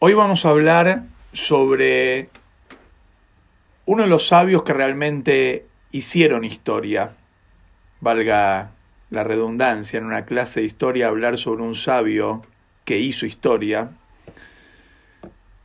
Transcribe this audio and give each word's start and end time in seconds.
Hoy 0.00 0.14
vamos 0.14 0.46
a 0.46 0.50
hablar 0.50 1.06
sobre 1.32 2.28
uno 3.84 4.04
de 4.04 4.08
los 4.08 4.28
sabios 4.28 4.62
que 4.62 4.72
realmente 4.72 5.66
hicieron 5.90 6.44
historia, 6.44 7.16
valga 8.00 8.70
la 9.10 9.24
redundancia, 9.24 9.98
en 9.98 10.04
una 10.04 10.24
clase 10.24 10.60
de 10.60 10.66
historia 10.66 11.08
hablar 11.08 11.36
sobre 11.36 11.64
un 11.64 11.74
sabio 11.74 12.44
que 12.84 12.98
hizo 12.98 13.26
historia, 13.26 13.90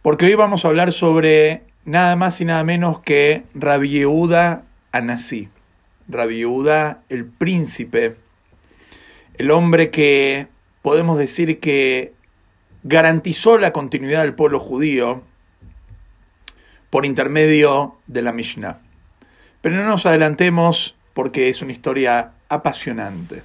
porque 0.02 0.26
hoy 0.26 0.34
vamos 0.34 0.66
a 0.66 0.70
hablar 0.70 0.94
sobre 0.94 1.62
nada 1.86 2.16
más 2.16 2.42
y 2.42 2.46
nada 2.46 2.64
menos 2.64 3.02
que 3.02 3.44
Rabbi 3.54 3.90
Yehuda 3.90 4.64
Anasí, 4.92 5.50
Rabbi 6.08 6.38
Yehuda 6.38 7.04
el 7.10 7.26
príncipe, 7.26 8.18
el 9.38 9.52
hombre 9.52 9.92
que 9.92 10.48
podemos 10.82 11.20
decir 11.20 11.60
que 11.60 12.14
garantizó 12.84 13.58
la 13.58 13.72
continuidad 13.72 14.22
del 14.22 14.36
pueblo 14.36 14.60
judío 14.60 15.24
por 16.90 17.06
intermedio 17.06 17.98
de 18.08 18.22
la 18.22 18.32
Mishnah. 18.34 18.80
Pero 19.62 19.76
no 19.76 19.86
nos 19.86 20.06
adelantemos 20.06 20.96
porque 21.14 21.50
es 21.50 21.62
una 21.62 21.72
historia 21.72 22.34
apasionante. 22.50 23.44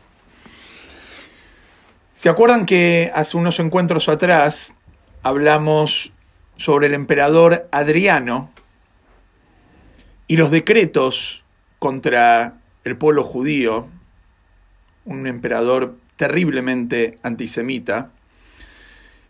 ¿Se 2.15 2.29
acuerdan 2.29 2.66
que 2.66 3.12
hace 3.15 3.37
unos 3.37 3.60
encuentros 3.60 4.09
atrás 4.09 4.74
hablamos 5.23 6.12
sobre 6.57 6.88
el 6.88 6.95
emperador 6.95 7.68
Adriano 7.70 8.51
y 10.27 10.37
los 10.37 10.51
decretos 10.51 11.45
contra 11.79 12.59
el 12.84 12.96
pueblo 12.96 13.23
judío, 13.23 13.87
un 15.05 15.27
emperador 15.27 15.96
terriblemente 16.16 17.18
antisemita, 17.23 18.10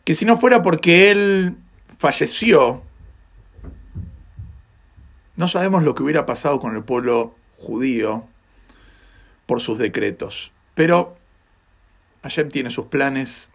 que 0.08 0.14
si 0.14 0.24
no 0.24 0.38
fuera 0.38 0.62
porque 0.62 1.10
él 1.10 1.54
falleció, 1.98 2.82
no 5.36 5.48
sabemos 5.48 5.82
lo 5.82 5.94
que 5.94 6.02
hubiera 6.02 6.24
pasado 6.24 6.60
con 6.60 6.74
el 6.74 6.82
pueblo 6.82 7.34
judío 7.58 8.26
por 9.44 9.60
sus 9.60 9.78
decretos. 9.78 10.50
Pero 10.72 11.18
Hashem 12.22 12.48
tiene 12.48 12.70
sus 12.70 12.86
planes 12.86 13.50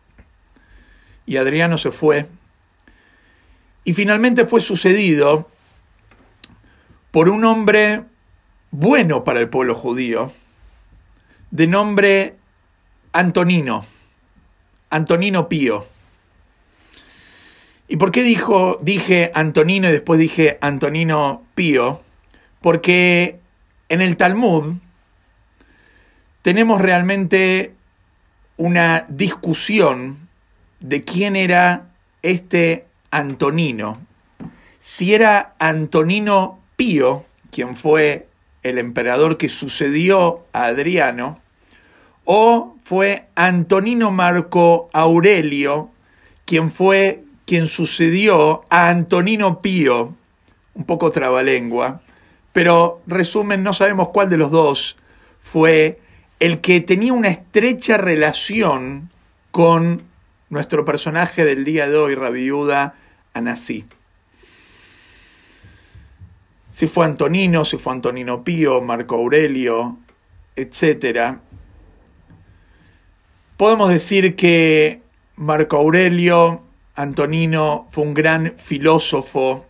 y 1.25 1.38
Adriano 1.38 1.80
se 1.80 1.89
fue. 1.89 2.28
Y 3.83 3.95
finalmente 3.95 4.45
fue 4.45 4.61
sucedido 4.61 5.50
por 7.09 7.30
un 7.30 7.45
hombre 7.45 8.03
bueno 8.69 9.23
para 9.23 9.39
el 9.39 9.50
pueblo 9.50 9.73
judío, 9.73 10.31
de 11.50 11.66
nombre 11.66 12.35
Antonino, 13.11 13.88
Antonino 14.91 15.50
Pío. 15.50 15.91
¿Y 17.94 17.97
por 17.97 18.11
qué 18.11 18.23
dijo, 18.23 18.80
dije 18.81 19.30
Antonino 19.36 19.88
y 19.88 19.91
después 19.91 20.19
dije 20.19 20.58
Antonino 20.61 21.44
Pío? 21.53 22.02
Porque 22.59 23.38
en 23.88 24.02
el 24.02 24.17
Talmud 24.17 24.77
tenemos 26.41 26.81
realmente 26.81 27.75
una 28.58 29.05
discusión 29.09 30.27
de 30.80 31.03
quién 31.03 31.35
era 31.35 31.91
este 32.23 32.88
Antonino. 33.11 34.00
Si 34.81 35.13
era 35.13 35.53
Antonino 35.59 36.61
Pío, 36.75 37.28
quien 37.52 37.75
fue 37.75 38.28
el 38.63 38.80
emperador 38.80 39.38
que 39.38 39.50
sucedió 39.50 40.47
a 40.52 40.63
Adriano, 40.63 41.39
o 42.25 42.75
fue 42.83 43.28
Antonino 43.35 44.09
Marco 44.09 44.89
Aurelio, 44.94 45.91
quien 46.45 46.72
fue 46.72 47.23
quien 47.54 47.68
sucedió 47.68 48.64
a 48.72 48.90
Antonino 48.90 49.62
Pío, 49.62 50.16
un 50.73 50.86
poco 50.86 51.12
trabalengua, 51.12 52.02
pero 52.52 53.04
resumen, 53.06 53.62
no 53.62 53.74
sabemos 53.74 54.09
cuál 54.09 54.31
de 54.31 54.38
los 54.38 54.50
dos 54.50 54.97
fue 55.44 56.02
el 56.40 56.62
que 56.62 56.81
tenía 56.81 57.13
una 57.13 57.28
estrecha 57.28 57.97
relación 57.97 59.12
con 59.52 60.02
nuestro 60.50 60.84
personaje 60.84 61.46
del 61.46 61.63
día 61.63 61.88
de 61.88 61.96
hoy, 61.96 62.16
Rabiuda 62.16 62.96
Anasí. 63.36 63.86
Si 66.72 66.88
fue 66.88 67.06
Antonino, 67.06 67.66
si 67.66 67.78
fue 67.78 67.94
Antonino 67.94 68.44
Pío, 68.44 68.81
Marco 68.81 69.13
Aurelio, 69.13 70.00
etc. 70.56 71.36
Podemos 73.58 73.92
decir 73.92 74.36
que 74.36 75.03
Marco 75.36 75.78
Aurelio 75.78 76.63
Antonino 76.96 77.88
fue 77.92 78.04
un 78.04 78.14
gran 78.14 78.54
filósofo, 78.58 79.66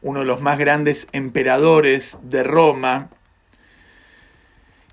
uno 0.00 0.20
de 0.20 0.26
los 0.26 0.40
más 0.40 0.58
grandes 0.58 1.06
emperadores 1.12 2.16
de 2.22 2.42
Roma. 2.42 3.10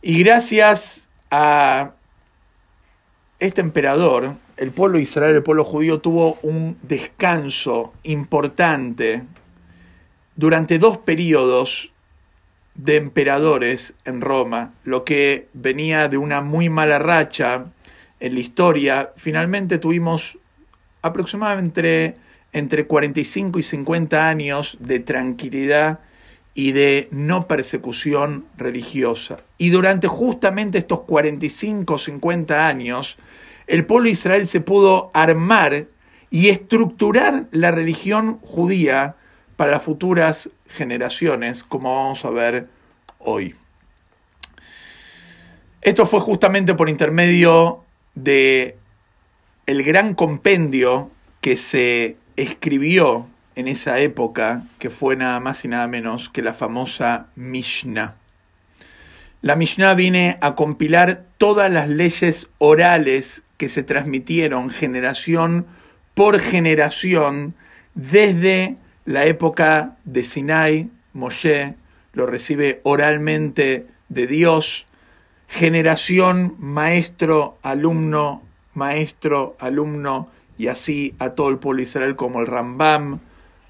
Y 0.02 0.22
gracias 0.24 1.08
a 1.32 1.92
este 3.40 3.62
emperador, 3.62 4.36
el 4.58 4.72
pueblo 4.72 4.98
de 4.98 5.04
Israel, 5.04 5.36
el 5.36 5.44
pueblo 5.44 5.64
judío, 5.64 6.00
tuvo 6.00 6.38
un 6.42 6.78
descanso 6.82 7.94
importante 8.04 9.24
durante 10.36 10.78
dos 10.78 10.98
periodos 10.98 11.92
de 12.76 12.98
emperadores 12.98 13.94
en 14.04 14.20
Roma, 14.20 14.74
lo 14.84 15.06
que 15.06 15.48
venía 15.54 16.10
de 16.10 16.18
una 16.18 16.42
muy 16.42 16.68
mala 16.68 17.00
racha 17.00 17.66
en 18.20 18.34
la 18.34 18.40
historia. 18.40 19.14
Finalmente 19.16 19.78
tuvimos 19.78 20.38
aproximadamente 21.06 22.16
entre, 22.52 22.88
45 22.88 23.60
y 23.60 23.64
50 23.64 24.28
años 24.28 24.78
de 24.80 25.00
tranquilidad 25.00 26.00
y 26.54 26.72
de 26.72 27.10
no 27.12 27.48
persecución 27.48 28.46
religiosa. 28.58 29.40
Y 29.58 29.70
durante 29.70 30.08
justamente 30.08 30.78
estos 30.78 31.02
45 31.02 31.94
o 31.94 31.98
50 31.98 32.68
años, 32.68 33.18
el 33.68 33.86
pueblo 33.86 34.06
de 34.06 34.12
Israel 34.12 34.48
se 34.48 34.62
pudo 34.62 35.12
armar 35.14 35.88
y 36.32 36.50
estructurar 36.50 37.46
la 37.52 37.72
religión 37.72 38.40
judía 38.42 39.16
para 39.58 39.72
las 39.72 39.84
futuras 39.84 40.50
generaciones, 40.68 41.64
como 41.64 41.96
vamos 41.96 42.26
a 42.26 42.30
ver 42.30 42.68
hoy. 43.20 43.54
Esto 45.82 46.06
fue 46.06 46.20
justamente 46.20 46.74
por 46.74 46.90
intermedio 46.90 47.84
de 48.16 48.78
el 49.66 49.84
gran 49.84 50.14
compendio 50.14 51.10
que 51.42 51.58
se 51.58 52.18
escribió 52.36 53.28
en 53.56 53.68
esa 53.68 54.00
época, 54.00 54.64
que 54.80 54.90
fue 54.90 55.16
nada 55.16 55.40
más 55.40 55.64
y 55.66 55.68
nada 55.68 55.88
menos 55.88 56.30
que 56.30 56.42
la 56.42 56.54
famosa 56.54 57.28
Mishnah. 57.36 58.16
La 59.42 59.56
Mishnah 59.56 59.94
viene 59.94 60.38
a 60.42 60.56
compilar 60.56 61.24
todas 61.38 61.72
las 61.72 61.88
leyes 61.88 62.48
orales 62.58 63.44
que 63.58 63.70
se 63.70 63.84
transmitieron 63.84 64.70
generación 64.70 65.66
por 66.14 66.40
generación 66.40 67.54
desde 67.94 68.76
la 69.06 69.26
época 69.26 69.98
de 70.04 70.24
Sinai, 70.24 70.90
Moshe 71.14 71.76
lo 72.14 72.26
recibe 72.26 72.82
oralmente 72.84 73.86
de 74.10 74.28
Dios, 74.28 74.86
generación 75.48 76.56
maestro, 76.58 77.58
alumno, 77.62 78.42
maestro, 78.76 79.56
alumno, 79.60 80.30
y 80.58 80.68
así 80.68 81.16
a 81.20 81.32
todo 81.32 81.50
el 81.50 81.58
pueblo 81.58 81.82
Israel 81.82 82.16
como 82.16 82.40
el 82.40 82.48
Rambam. 82.48 83.20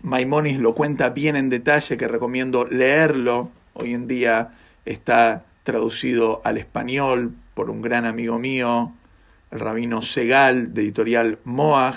Maimonis 0.01 0.57
lo 0.57 0.75
cuenta 0.75 1.09
bien 1.09 1.35
en 1.35 1.49
detalle, 1.49 1.97
que 1.97 2.07
recomiendo 2.07 2.65
leerlo. 2.65 3.49
Hoy 3.73 3.93
en 3.93 4.07
día 4.07 4.53
está 4.85 5.45
traducido 5.63 6.41
al 6.43 6.57
español 6.57 7.33
por 7.55 7.69
un 7.69 7.81
gran 7.81 8.05
amigo 8.05 8.37
mío, 8.37 8.93
el 9.51 9.59
rabino 9.59 10.01
Segal, 10.01 10.73
de 10.73 10.83
editorial 10.83 11.39
Moaj. 11.43 11.95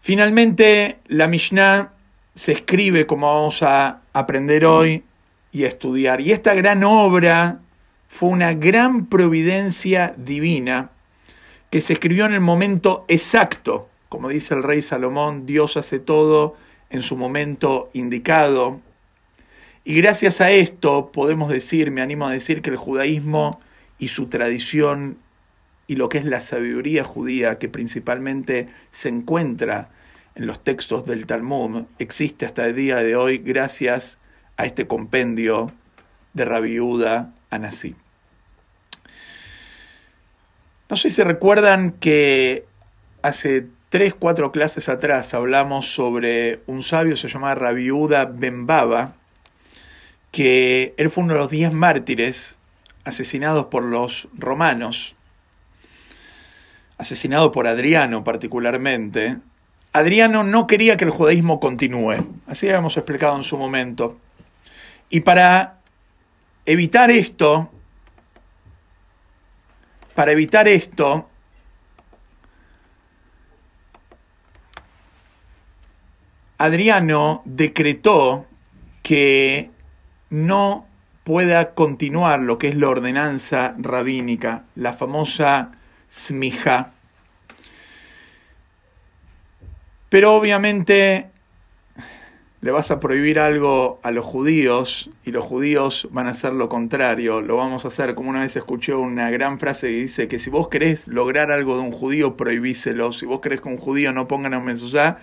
Finalmente, 0.00 0.98
la 1.08 1.26
Mishnah 1.26 1.90
se 2.34 2.52
escribe 2.52 3.06
como 3.06 3.26
vamos 3.26 3.62
a 3.62 4.00
aprender 4.12 4.64
hoy 4.64 5.02
y 5.50 5.64
estudiar. 5.64 6.20
Y 6.20 6.30
esta 6.30 6.54
gran 6.54 6.84
obra 6.84 7.58
fue 8.08 8.30
una 8.30 8.54
gran 8.54 9.06
providencia 9.06 10.14
divina 10.16 10.90
que 11.70 11.80
se 11.80 11.92
escribió 11.92 12.26
en 12.26 12.32
el 12.32 12.40
momento 12.40 13.04
exacto. 13.06 13.88
Como 14.08 14.30
dice 14.30 14.54
el 14.54 14.62
rey 14.62 14.82
Salomón, 14.82 15.46
Dios 15.46 15.76
hace 15.76 16.00
todo 16.00 16.56
en 16.90 17.02
su 17.02 17.16
momento 17.16 17.90
indicado. 17.92 18.80
Y 19.84 19.94
gracias 19.94 20.40
a 20.40 20.50
esto 20.50 21.12
podemos 21.12 21.50
decir, 21.50 21.90
me 21.90 22.00
animo 22.00 22.26
a 22.26 22.32
decir, 22.32 22.62
que 22.62 22.70
el 22.70 22.76
judaísmo 22.76 23.60
y 23.98 24.08
su 24.08 24.26
tradición 24.26 25.18
y 25.86 25.96
lo 25.96 26.08
que 26.08 26.18
es 26.18 26.24
la 26.24 26.40
sabiduría 26.40 27.04
judía, 27.04 27.58
que 27.58 27.68
principalmente 27.68 28.68
se 28.90 29.10
encuentra 29.10 29.90
en 30.34 30.46
los 30.46 30.64
textos 30.64 31.04
del 31.04 31.26
Talmud, 31.26 31.84
existe 31.98 32.46
hasta 32.46 32.66
el 32.66 32.74
día 32.74 32.96
de 32.96 33.16
hoy 33.16 33.38
gracias 33.38 34.18
a 34.56 34.64
este 34.64 34.86
compendio 34.86 35.72
de 36.32 36.44
Rabbi 36.44 36.80
Uda 36.80 37.34
Anasí. 37.50 37.94
No 40.88 40.96
sé 40.96 41.10
si 41.10 41.22
recuerdan 41.22 41.92
que 41.92 42.64
hace 43.22 43.66
tres, 43.90 44.14
cuatro 44.14 44.52
clases 44.52 44.88
atrás 44.88 45.34
hablamos 45.34 45.94
sobre 45.94 46.60
un 46.66 46.82
sabio, 46.82 47.16
se 47.16 47.28
llamaba 47.28 47.54
Rabiuda 47.54 48.24
Bembaba, 48.26 49.12
que 50.30 50.94
él 50.96 51.10
fue 51.10 51.24
uno 51.24 51.34
de 51.34 51.40
los 51.40 51.50
diez 51.50 51.72
mártires 51.72 52.56
asesinados 53.04 53.66
por 53.66 53.82
los 53.82 54.28
romanos, 54.36 55.14
asesinado 56.98 57.52
por 57.52 57.66
Adriano 57.66 58.24
particularmente. 58.24 59.36
Adriano 59.92 60.44
no 60.44 60.66
quería 60.66 60.96
que 60.96 61.04
el 61.04 61.10
judaísmo 61.10 61.60
continúe, 61.60 62.26
así 62.46 62.66
habíamos 62.68 62.96
explicado 62.96 63.36
en 63.36 63.42
su 63.42 63.56
momento. 63.56 64.18
Y 65.10 65.20
para 65.20 65.77
evitar 66.68 67.10
esto, 67.10 67.70
para 70.14 70.32
evitar 70.32 70.68
esto, 70.68 71.26
Adriano 76.58 77.40
decretó 77.46 78.44
que 79.02 79.70
no 80.28 80.86
pueda 81.24 81.72
continuar 81.72 82.40
lo 82.40 82.58
que 82.58 82.68
es 82.68 82.74
la 82.74 82.88
ordenanza 82.90 83.74
rabínica, 83.78 84.64
la 84.74 84.92
famosa 84.92 85.72
smija. 86.10 86.92
Pero 90.10 90.34
obviamente 90.34 91.30
le 92.60 92.70
vas 92.72 92.90
a 92.90 92.98
prohibir 92.98 93.38
algo 93.38 94.00
a 94.02 94.10
los 94.10 94.24
judíos 94.24 95.10
y 95.24 95.30
los 95.30 95.44
judíos 95.44 96.08
van 96.10 96.26
a 96.26 96.30
hacer 96.30 96.52
lo 96.52 96.68
contrario, 96.68 97.40
lo 97.40 97.56
vamos 97.56 97.84
a 97.84 97.88
hacer, 97.88 98.14
como 98.14 98.30
una 98.30 98.40
vez 98.40 98.56
escuché 98.56 98.94
una 98.94 99.30
gran 99.30 99.60
frase 99.60 99.88
que 99.88 99.94
dice 99.94 100.28
que 100.28 100.40
si 100.40 100.50
vos 100.50 100.68
querés 100.68 101.06
lograr 101.06 101.52
algo 101.52 101.76
de 101.76 101.82
un 101.82 101.92
judío, 101.92 102.36
prohibíselo, 102.36 103.12
si 103.12 103.26
vos 103.26 103.40
querés 103.40 103.60
que 103.60 103.68
un 103.68 103.78
judío 103.78 104.12
no 104.12 104.26
ponga 104.26 104.48
una 104.48 104.58
mezuzá, 104.58 105.18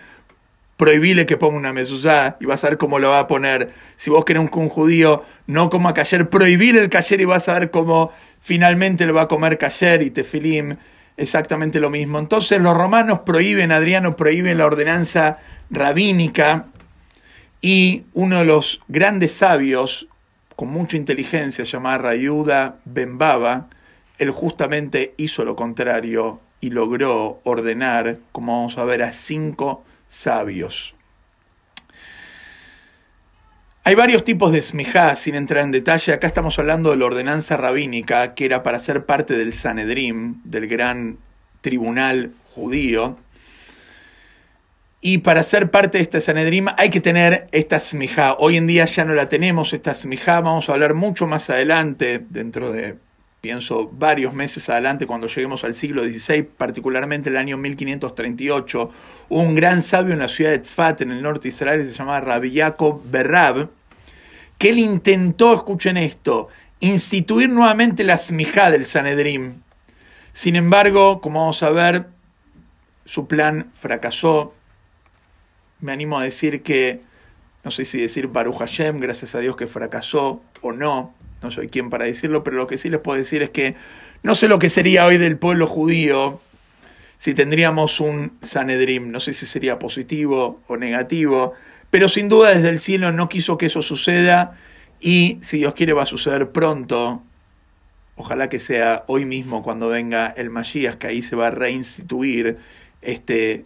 prohibile 0.78 1.26
que 1.26 1.36
ponga 1.36 1.58
una 1.58 1.74
mezuzá 1.74 2.38
y 2.40 2.46
vas 2.46 2.64
a 2.64 2.70
ver 2.70 2.78
cómo 2.78 3.00
lo 3.00 3.10
va 3.10 3.20
a 3.20 3.28
poner. 3.28 3.72
Si 3.98 4.10
vos 4.10 4.24
querés 4.24 4.50
que 4.50 4.60
un 4.60 4.70
judío 4.70 5.24
no 5.48 5.70
coma 5.70 5.94
cayer, 5.94 6.30
prohibile 6.30 6.80
el 6.80 6.90
cayer 6.90 7.20
y 7.20 7.26
vas 7.26 7.50
a 7.50 7.60
ver 7.60 7.70
cómo 7.70 8.12
finalmente 8.42 9.06
lo 9.06 9.14
va 9.14 9.24
a 9.24 9.28
comer 9.28 9.58
cayer 9.58 10.02
y 10.04 10.10
tefilim, 10.10 10.76
exactamente 11.18 11.81
lo 11.81 11.90
mismo. 11.90 12.18
Entonces 12.18 12.62
los 12.62 12.78
romanos 12.78 13.20
prohíben, 13.26 13.74
Adriano 13.74 14.16
prohíbe 14.16 14.56
la 14.56 14.66
ordenanza 14.66 15.40
rabínica 15.70 16.68
y 17.66 18.06
uno 18.14 18.38
de 18.38 18.46
los 18.46 18.80
grandes 18.88 19.34
sabios, 19.34 20.08
con 20.56 20.70
mucha 20.70 20.98
inteligencia, 20.98 21.64
llamado 21.64 22.04
Rayuda 22.04 22.78
Bembaba, 22.86 23.70
él 24.20 24.30
justamente 24.30 25.16
hizo 25.18 25.44
lo 25.44 25.56
contrario 25.56 26.40
y 26.62 26.70
logró 26.70 27.42
ordenar, 27.44 28.20
como 28.32 28.56
vamos 28.56 28.78
a 28.78 28.84
ver, 28.84 29.02
a 29.02 29.14
cinco 29.14 29.84
sabios. 30.10 30.94
Hay 33.84 33.96
varios 33.96 34.24
tipos 34.24 34.52
de 34.52 34.62
smijá, 34.62 35.16
sin 35.16 35.34
entrar 35.34 35.64
en 35.64 35.72
detalle. 35.72 36.14
Acá 36.14 36.28
estamos 36.28 36.60
hablando 36.60 36.92
de 36.92 36.98
la 36.98 37.06
ordenanza 37.06 37.58
rabínica, 37.58 38.36
que 38.36 38.46
era 38.46 38.62
para 38.62 38.78
ser 38.78 39.08
parte 39.08 39.36
del 39.36 39.54
Sanedrim, 39.54 40.40
del 40.44 40.68
gran 40.68 41.18
tribunal 41.62 42.32
judío. 42.54 43.18
Y 45.07 45.19
para 45.19 45.44
ser 45.44 45.69
parte 45.69 46.00
de 46.00 46.02
este 46.02 46.19
Sanedrim 46.19 46.66
hay 46.78 46.90
que 46.90 47.00
tener 47.00 47.48
esta 47.52 47.78
smijá. 47.78 48.34
Hoy 48.40 48.57
en 48.57 48.66
día 48.66 48.86
ya 48.86 49.06
no 49.06 49.13
la 49.13 49.30
tenemos, 49.30 49.72
esta 49.72 49.94
smijá. 49.94 50.42
Vamos 50.42 50.68
a 50.68 50.74
hablar 50.74 50.96
mucho 50.96 51.28
más 51.28 51.48
adelante, 51.52 52.25
dentro 52.28 52.72
de 52.72 52.96
pienso 53.40 53.88
varios 53.94 54.34
meses 54.34 54.68
adelante, 54.68 55.06
cuando 55.06 55.28
lleguemos 55.28 55.63
al 55.63 55.75
siglo 55.75 56.04
XVI, 56.04 56.42
particularmente 56.42 57.30
el 57.30 57.38
año 57.38 57.56
1538, 57.56 58.92
un 59.30 59.54
gran 59.54 59.84
sabio 59.84 60.13
en 60.13 60.22
la 60.22 60.28
ciudad 60.28 60.50
de 60.50 60.57
Tzfat, 60.57 61.02
en 61.02 61.12
el 61.12 61.22
norte 61.22 61.44
de 61.44 61.50
Israel, 61.50 61.88
se 61.88 61.96
llamaba 61.96 62.22
Rabbi 62.22 62.50
Yaakov 62.50 63.04
Berrab, 63.06 63.69
que 64.57 64.69
él 64.69 64.80
intentó, 64.80 65.54
escuchen 65.54 65.98
esto, 65.98 66.48
instituir 66.80 67.50
nuevamente 67.50 68.04
la 68.04 68.18
smijá 68.18 68.72
del 68.72 68.88
Sanedrim. 68.88 69.54
Sin 70.34 70.56
embargo, 70.56 71.22
como 71.22 71.42
vamos 71.42 71.62
a 71.62 71.69
ver, 71.69 72.07
su 73.06 73.28
plan 73.28 73.68
fracasó. 73.80 74.56
Me 75.80 75.92
animo 75.92 76.19
a 76.19 76.24
decir 76.24 76.63
que, 76.63 77.01
no 77.63 77.72
sé 77.72 77.86
si 77.86 78.00
decir 78.00 78.27
Baruch 78.27 78.57
Hashem, 78.57 79.00
gracias 79.00 79.36
a 79.36 79.39
Dios 79.39 79.56
que 79.56 79.68
fracasó 79.68 80.42
o 80.62 80.72
no, 80.72 81.13
no 81.42 81.51
soy 81.51 81.68
quien 81.68 81.89
para 81.89 82.06
decirlo, 82.06 82.44
pero 82.44 82.57
lo 82.57 82.68
que 82.68 82.77
sí 82.77 82.89
les 82.89 83.00
puedo 83.00 83.18
decir 83.18 83.42
es 83.42 83.50
que 83.50 83.75
no 84.24 84.36
sé 84.36 84.48
lo 84.48 84.57
que 84.57 84.69
sería 84.69 85.06
hoy 85.06 85.18
del 85.18 85.38
pueblo 85.38 85.68
judío 85.68 86.42
si 87.18 87.33
tendríamos 87.33 88.00
un 88.00 88.38
Sanedrim, 88.42 89.12
no 89.12 89.19
sé 89.19 89.33
si 89.33 89.45
sería 89.45 89.80
positivo 89.80 90.62
o 90.68 90.77
negativo, 90.77 91.54
pero 91.89 92.07
sin 92.07 92.30
duda 92.30 92.54
desde 92.54 92.69
el 92.69 92.80
cielo 92.80 93.12
no 93.12 93.30
quiso 93.30 93.57
que 93.57 93.68
eso 93.68 93.81
suceda 93.81 94.57
y 95.00 95.39
si 95.42 95.57
Dios 95.57 95.74
quiere 95.74 95.94
va 95.94 96.04
a 96.04 96.07
suceder 96.07 96.51
pronto. 96.51 97.24
Ojalá 98.16 98.50
que 98.50 98.60
sea 98.60 99.04
hoy 99.07 99.25
mismo 99.25 99.63
cuando 99.63 99.88
venga 99.88 100.28
el 100.38 100.50
Mashiach, 100.50 100.98
que 100.98 101.07
ahí 101.07 101.21
se 101.21 101.36
va 101.36 101.48
a 101.48 101.51
reinstituir 101.51 102.57
este 103.01 103.66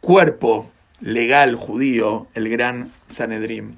cuerpo 0.00 0.70
legal 1.00 1.54
judío, 1.54 2.26
el 2.34 2.48
gran 2.48 2.92
Sanedrim. 3.08 3.76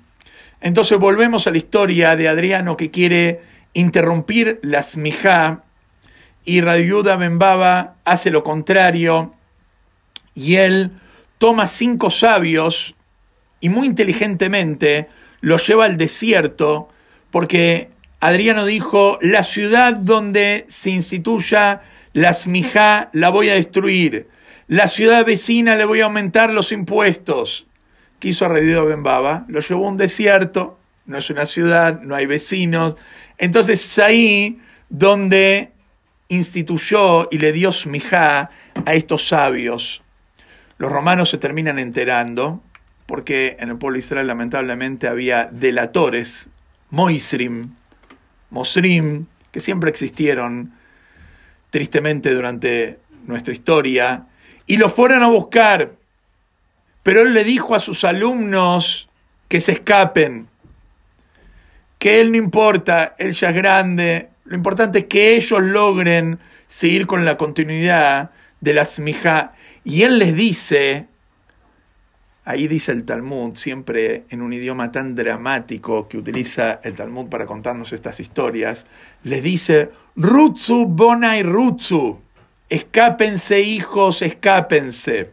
Entonces 0.60 0.98
volvemos 0.98 1.46
a 1.46 1.50
la 1.50 1.58
historia 1.58 2.16
de 2.16 2.28
Adriano 2.28 2.76
que 2.76 2.90
quiere 2.90 3.40
interrumpir 3.72 4.58
la 4.62 4.82
smijá 4.82 5.62
y 6.44 6.60
Radiuda 6.60 7.16
Bembaba 7.16 7.96
hace 8.04 8.30
lo 8.30 8.42
contrario 8.42 9.34
y 10.34 10.56
él 10.56 10.92
toma 11.38 11.68
cinco 11.68 12.10
sabios 12.10 12.94
y 13.60 13.68
muy 13.68 13.86
inteligentemente 13.86 15.08
los 15.40 15.66
lleva 15.66 15.84
al 15.84 15.96
desierto 15.96 16.88
porque 17.30 17.90
Adriano 18.20 18.64
dijo, 18.64 19.18
la 19.20 19.42
ciudad 19.42 19.94
donde 19.94 20.64
se 20.68 20.90
instituya 20.90 21.82
la 22.12 22.32
smijá 22.32 23.10
la 23.12 23.28
voy 23.28 23.50
a 23.50 23.54
destruir, 23.54 24.28
la 24.68 24.88
ciudad 24.88 25.24
vecina 25.24 25.76
le 25.76 25.84
voy 25.84 26.00
a 26.00 26.04
aumentar 26.04 26.50
los 26.50 26.72
impuestos, 26.72 27.66
quiso 28.18 28.44
a 28.44 28.48
Ben 28.48 28.88
Bembaba, 28.88 29.44
lo 29.48 29.60
llevó 29.60 29.86
a 29.86 29.90
un 29.90 29.96
desierto, 29.96 30.78
no 31.06 31.18
es 31.18 31.30
una 31.30 31.46
ciudad, 31.46 32.00
no 32.00 32.16
hay 32.16 32.26
vecinos. 32.26 32.96
Entonces 33.38 33.84
es 33.84 33.98
ahí 33.98 34.60
donde 34.88 35.70
instituyó 36.28 37.28
y 37.30 37.38
le 37.38 37.52
dio 37.52 37.70
smijá 37.70 38.50
a 38.84 38.94
estos 38.94 39.28
sabios. 39.28 40.02
Los 40.78 40.90
romanos 40.90 41.30
se 41.30 41.38
terminan 41.38 41.78
enterando, 41.78 42.60
porque 43.06 43.56
en 43.60 43.70
el 43.70 43.78
pueblo 43.78 43.94
de 43.94 44.00
Israel 44.00 44.26
lamentablemente 44.26 45.06
había 45.06 45.48
delatores, 45.50 46.48
moisrim, 46.90 47.70
mosrim, 48.50 49.26
que 49.52 49.60
siempre 49.60 49.90
existieron 49.90 50.72
tristemente 51.70 52.34
durante 52.34 52.98
nuestra 53.26 53.52
historia, 53.52 54.26
y 54.66 54.76
los 54.76 54.92
fueron 54.92 55.22
a 55.22 55.28
buscar. 55.28 55.92
Pero 57.02 57.22
él 57.22 57.34
le 57.34 57.44
dijo 57.44 57.74
a 57.74 57.80
sus 57.80 58.04
alumnos 58.04 59.08
que 59.48 59.60
se 59.60 59.72
escapen, 59.72 60.48
que 61.98 62.20
él 62.20 62.32
no 62.32 62.36
importa, 62.36 63.14
él 63.18 63.32
ya 63.32 63.50
es 63.50 63.54
grande, 63.54 64.28
lo 64.44 64.56
importante 64.56 65.00
es 65.00 65.04
que 65.06 65.36
ellos 65.36 65.62
logren 65.62 66.38
seguir 66.68 67.06
con 67.06 67.24
la 67.24 67.36
continuidad 67.36 68.30
de 68.60 68.74
la 68.74 68.84
smija. 68.84 69.54
Y 69.84 70.02
él 70.02 70.18
les 70.18 70.34
dice, 70.34 71.06
ahí 72.44 72.66
dice 72.68 72.92
el 72.92 73.04
Talmud, 73.04 73.56
siempre 73.56 74.24
en 74.30 74.42
un 74.42 74.52
idioma 74.52 74.92
tan 74.92 75.14
dramático 75.14 76.08
que 76.08 76.18
utiliza 76.18 76.80
el 76.82 76.94
Talmud 76.94 77.26
para 77.26 77.46
contarnos 77.46 77.92
estas 77.92 78.20
historias, 78.20 78.86
les 79.24 79.42
dice, 79.42 79.90
Rutsu 80.16 80.86
bonai 80.86 81.42
Rutsu, 81.42 82.20
escápense 82.68 83.60
hijos, 83.60 84.22
escápense. 84.22 85.30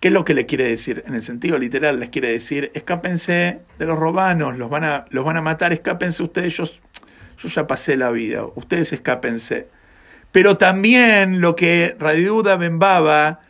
¿Qué 0.00 0.08
es 0.08 0.14
lo 0.14 0.24
que 0.24 0.34
le 0.34 0.46
quiere 0.46 0.64
decir? 0.64 1.02
En 1.06 1.14
el 1.14 1.22
sentido 1.22 1.58
literal 1.58 1.98
les 1.98 2.10
quiere 2.10 2.28
decir, 2.28 2.70
escápense 2.74 3.60
de 3.78 3.86
los 3.86 3.98
romanos, 3.98 4.58
los 4.58 4.68
van 4.68 4.84
a, 4.84 5.06
los 5.10 5.24
van 5.24 5.36
a 5.36 5.42
matar, 5.42 5.72
escápense 5.72 6.22
ustedes, 6.22 6.56
yo, 6.56 6.64
yo 6.64 7.48
ya 7.48 7.66
pasé 7.66 7.96
la 7.96 8.10
vida, 8.10 8.44
ustedes 8.54 8.92
escápense. 8.92 9.68
Pero 10.30 10.58
también 10.58 11.40
lo 11.40 11.56
que 11.56 11.96
Radiuda 11.98 12.56
Bembaba 12.56 13.40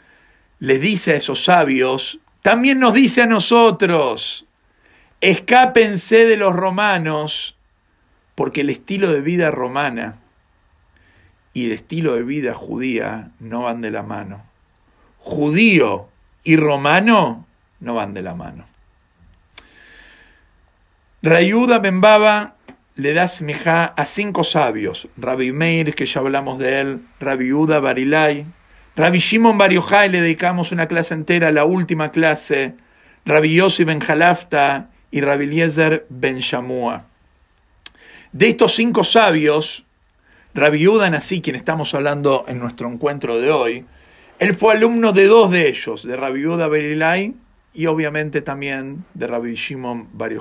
le 0.61 0.79
dice 0.79 1.13
a 1.13 1.17
esos 1.17 1.45
sabios, 1.45 2.21
también 2.43 2.79
nos 2.79 2.95
dice 2.95 3.23
a 3.23 3.27
nosotros, 3.27 4.47
escápense 5.21 6.25
de 6.25 6.37
los 6.37 6.55
romanos, 6.55 7.57
porque 8.35 8.61
el 8.61 8.71
estilo 8.71 9.13
de 9.13 9.23
vida 9.23 9.51
romana 9.51 10.19
y 11.55 11.67
el 11.67 11.73
estilo 11.73 12.15
de 12.15 12.25
vida 12.25 12.53
judía 12.53 13.31
no 13.41 13.63
van 13.63 13.81
de 13.81 13.91
la 13.91 14.03
mano. 14.03 14.43
Judío 15.21 16.09
y 16.43 16.57
romano 16.57 17.47
no 17.81 17.95
van 17.95 18.13
de 18.13 18.23
la 18.23 18.35
mano. 18.35 18.65
Rayuda 21.23 21.79
Bembaba 21.79 22.57
le 22.97 23.15
da 23.15 23.29
smeja 23.29 23.87
a 23.97 24.05
cinco 24.05 24.45
sabios, 24.45 25.09
Rabbi 25.17 25.53
Meir, 25.53 25.95
que 25.95 26.07
ya 26.07 26.21
hablamos 26.21 26.59
de 26.59 26.81
él, 26.81 27.01
Rabbi 27.19 27.53
Uda 27.53 27.81
Barilai, 27.81 28.45
Rabbi 28.95 29.19
Shimon 29.19 29.57
Bar 29.57 29.73
Yochai 29.73 30.11
le 30.11 30.21
dedicamos 30.21 30.71
una 30.71 30.87
clase 30.87 31.15
entera, 31.15 31.51
la 31.51 31.65
última 31.65 32.11
clase, 32.13 32.75
Rabbi 33.25 33.55
Yossi 33.55 33.85
Ben 33.85 34.01
Jalafta 34.01 34.91
y 35.11 35.21
Rabbi 35.21 35.45
Eliezer 35.45 36.07
Ben 36.11 36.39
Shamua. 36.39 37.05
De 38.33 38.49
estos 38.49 38.75
cinco 38.75 39.03
sabios, 39.03 39.84
Rabbi 40.55 40.79
Yudan 40.79 41.15
así, 41.15 41.41
quien 41.41 41.57
estamos 41.57 41.95
hablando 41.95 42.45
en 42.47 42.61
nuestro 42.61 42.89
encuentro 42.89 43.41
de 43.41 43.51
hoy, 43.51 43.85
él 44.39 44.55
fue 44.55 44.75
alumno 44.75 45.13
de 45.13 45.27
dos 45.27 45.51
de 45.51 45.69
ellos, 45.69 46.07
de 46.07 46.17
Rabbi 46.17 46.43
Yuda 46.43 46.69
Berilai 46.69 47.35
y 47.73 47.87
obviamente 47.87 48.41
también 48.41 49.05
de 49.15 49.27
Rabbi 49.27 49.57
Shimon 49.57 50.11
Bar 50.13 50.33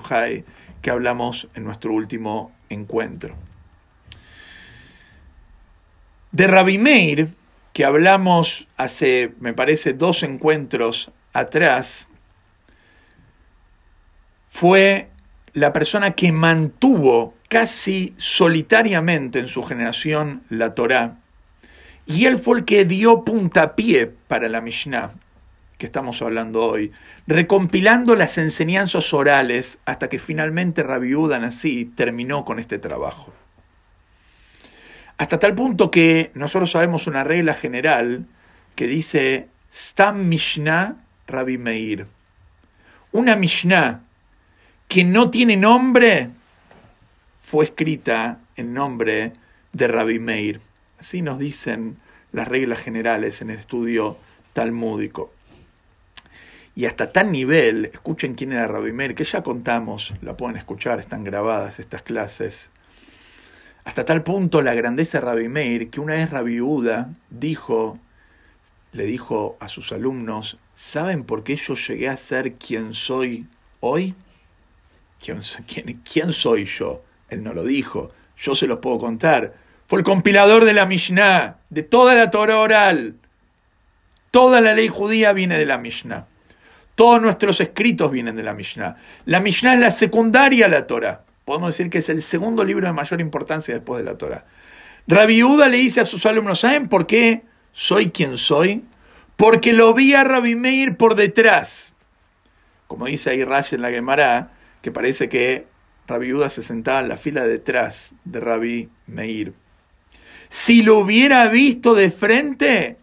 que 0.83 0.91
hablamos 0.91 1.47
en 1.55 1.63
nuestro 1.63 1.93
último 1.93 2.51
encuentro. 2.69 3.35
De 6.31 6.45
Rabbi 6.45 6.77
Meir, 6.77 7.29
que 7.73 7.83
hablamos 7.83 8.67
hace, 8.77 9.33
me 9.39 9.53
parece, 9.53 9.93
dos 9.93 10.21
encuentros 10.21 11.09
atrás, 11.33 12.07
fue 14.51 15.09
la 15.53 15.73
persona 15.73 16.11
que 16.11 16.31
mantuvo 16.31 17.33
casi 17.47 18.13
solitariamente 18.17 19.39
en 19.39 19.47
su 19.47 19.63
generación 19.63 20.41
la 20.49 20.73
Torá, 20.73 21.17
y 22.05 22.25
él 22.25 22.37
fue 22.37 22.59
el 22.59 22.65
que 22.65 22.85
dio 22.85 23.23
puntapié 23.23 24.07
para 24.27 24.49
la 24.49 24.61
Mishnah 24.61 25.13
que 25.77 25.87
estamos 25.87 26.21
hablando 26.21 26.65
hoy, 26.65 26.91
recompilando 27.27 28.15
las 28.15 28.37
enseñanzas 28.37 29.13
orales 29.13 29.79
hasta 29.85 30.07
que 30.07 30.19
finalmente 30.19 30.81
Rabbi 30.83 31.13
así 31.43 31.85
terminó 31.85 32.45
con 32.45 32.59
este 32.59 32.79
trabajo. 32.79 33.33
Hasta 35.17 35.39
tal 35.39 35.55
punto 35.55 35.91
que 35.91 36.31
nosotros 36.35 36.71
sabemos 36.71 37.07
una 37.07 37.23
regla 37.23 37.53
general 37.53 38.25
que 38.75 38.87
dice 38.87 39.47
Stam 39.73 40.27
Mishnah 40.27 40.95
Rabbi 41.27 41.57
Meir. 41.57 42.07
Una 43.11 43.35
Mishnah 43.35 44.01
que 44.87 45.03
no 45.03 45.29
tiene 45.29 45.57
nombre 45.57 46.29
fue 47.41 47.65
escrita 47.65 48.39
en 48.55 48.73
nombre 48.73 49.33
de 49.71 49.87
Rabbi 49.87 50.19
Meir. 50.19 50.61
Así 50.99 51.21
nos 51.21 51.39
dicen 51.39 51.97
las 52.31 52.47
reglas 52.47 52.79
generales 52.79 53.41
en 53.41 53.49
el 53.49 53.59
estudio 53.59 54.17
talmúdico. 54.53 55.31
Y 56.75 56.85
hasta 56.85 57.11
tal 57.11 57.31
nivel, 57.31 57.85
escuchen 57.93 58.33
quién 58.33 58.53
era 58.53 58.67
Rabbi 58.67 58.91
Meir, 58.91 59.13
que 59.13 59.23
ya 59.23 59.43
contamos, 59.43 60.13
la 60.21 60.35
pueden 60.35 60.57
escuchar, 60.57 60.99
están 60.99 61.23
grabadas 61.23 61.79
estas 61.79 62.01
clases. 62.01 62.69
Hasta 63.85 64.05
tal 64.05 64.23
punto 64.23 64.61
la 64.61 64.73
grandeza 64.73 65.19
de 65.19 65.25
Rabbi 65.25 65.49
Meir 65.49 65.89
que 65.89 65.99
una 65.99 66.13
vez 66.13 66.29
Rabbi 66.31 66.61
Uda 66.61 67.09
dijo, 67.29 67.99
le 68.93 69.05
dijo 69.05 69.57
a 69.59 69.69
sus 69.69 69.91
alumnos, 69.91 70.57
¿saben 70.75 71.23
por 71.23 71.43
qué 71.43 71.57
yo 71.57 71.75
llegué 71.75 72.09
a 72.09 72.17
ser 72.17 72.53
quien 72.53 72.93
soy 72.93 73.45
hoy? 73.81 74.15
¿Quién, 75.23 76.31
soy 76.31 76.65
yo? 76.65 77.03
Él 77.29 77.43
no 77.43 77.53
lo 77.53 77.63
dijo, 77.63 78.11
yo 78.37 78.55
se 78.55 78.67
los 78.67 78.79
puedo 78.79 78.99
contar. 78.99 79.53
Fue 79.87 79.99
el 79.99 80.05
compilador 80.05 80.65
de 80.65 80.73
la 80.73 80.85
Mishnah, 80.85 81.57
de 81.69 81.83
toda 81.83 82.15
la 82.15 82.29
Torah 82.29 82.59
oral. 82.59 83.15
Toda 84.31 84.61
la 84.61 84.73
ley 84.73 84.87
judía 84.87 85.33
viene 85.33 85.57
de 85.57 85.65
la 85.65 85.77
Mishnah. 85.77 86.25
Todos 86.95 87.21
nuestros 87.21 87.61
escritos 87.61 88.11
vienen 88.11 88.35
de 88.35 88.43
la 88.43 88.53
Mishnah. 88.53 88.97
La 89.25 89.39
Mishnah 89.39 89.75
es 89.75 89.79
la 89.79 89.91
secundaria 89.91 90.65
a 90.65 90.69
la 90.69 90.85
Torah 90.85 91.23
podemos 91.45 91.69
decir 91.69 91.89
que 91.89 91.99
es 91.99 92.09
el 92.09 92.21
segundo 92.21 92.63
libro 92.63 92.87
de 92.87 92.93
mayor 92.93 93.21
importancia 93.21 93.73
después 93.73 94.03
de 94.03 94.09
la 94.09 94.17
Torah. 94.17 94.45
Rabbi 95.07 95.43
Uda 95.43 95.67
le 95.67 95.77
dice 95.77 96.01
a 96.01 96.05
sus 96.05 96.25
alumnos, 96.25 96.61
¿saben 96.61 96.87
por 96.87 97.05
qué 97.05 97.43
soy 97.73 98.11
quien 98.11 98.37
soy? 98.37 98.83
Porque 99.35 99.73
lo 99.73 99.93
vi 99.93 100.13
a 100.13 100.23
Rabbi 100.23 100.55
Meir 100.55 100.95
por 100.95 101.15
detrás. 101.15 101.93
Como 102.87 103.07
dice 103.07 103.31
ahí 103.31 103.41
en 103.41 103.81
la 103.81 103.89
Gemara, 103.89 104.51
que 104.83 104.91
parece 104.91 105.29
que 105.29 105.65
Rabbi 106.07 106.33
Uda 106.33 106.49
se 106.49 106.61
sentaba 106.61 106.99
en 106.99 107.07
la 107.07 107.17
fila 107.17 107.47
detrás 107.47 108.11
de 108.25 108.41
Rabbi 108.41 108.89
Meir. 109.07 109.53
Si 110.49 110.83
lo 110.83 110.99
hubiera 110.99 111.47
visto 111.47 111.95
de 111.95 112.11
frente, 112.11 112.97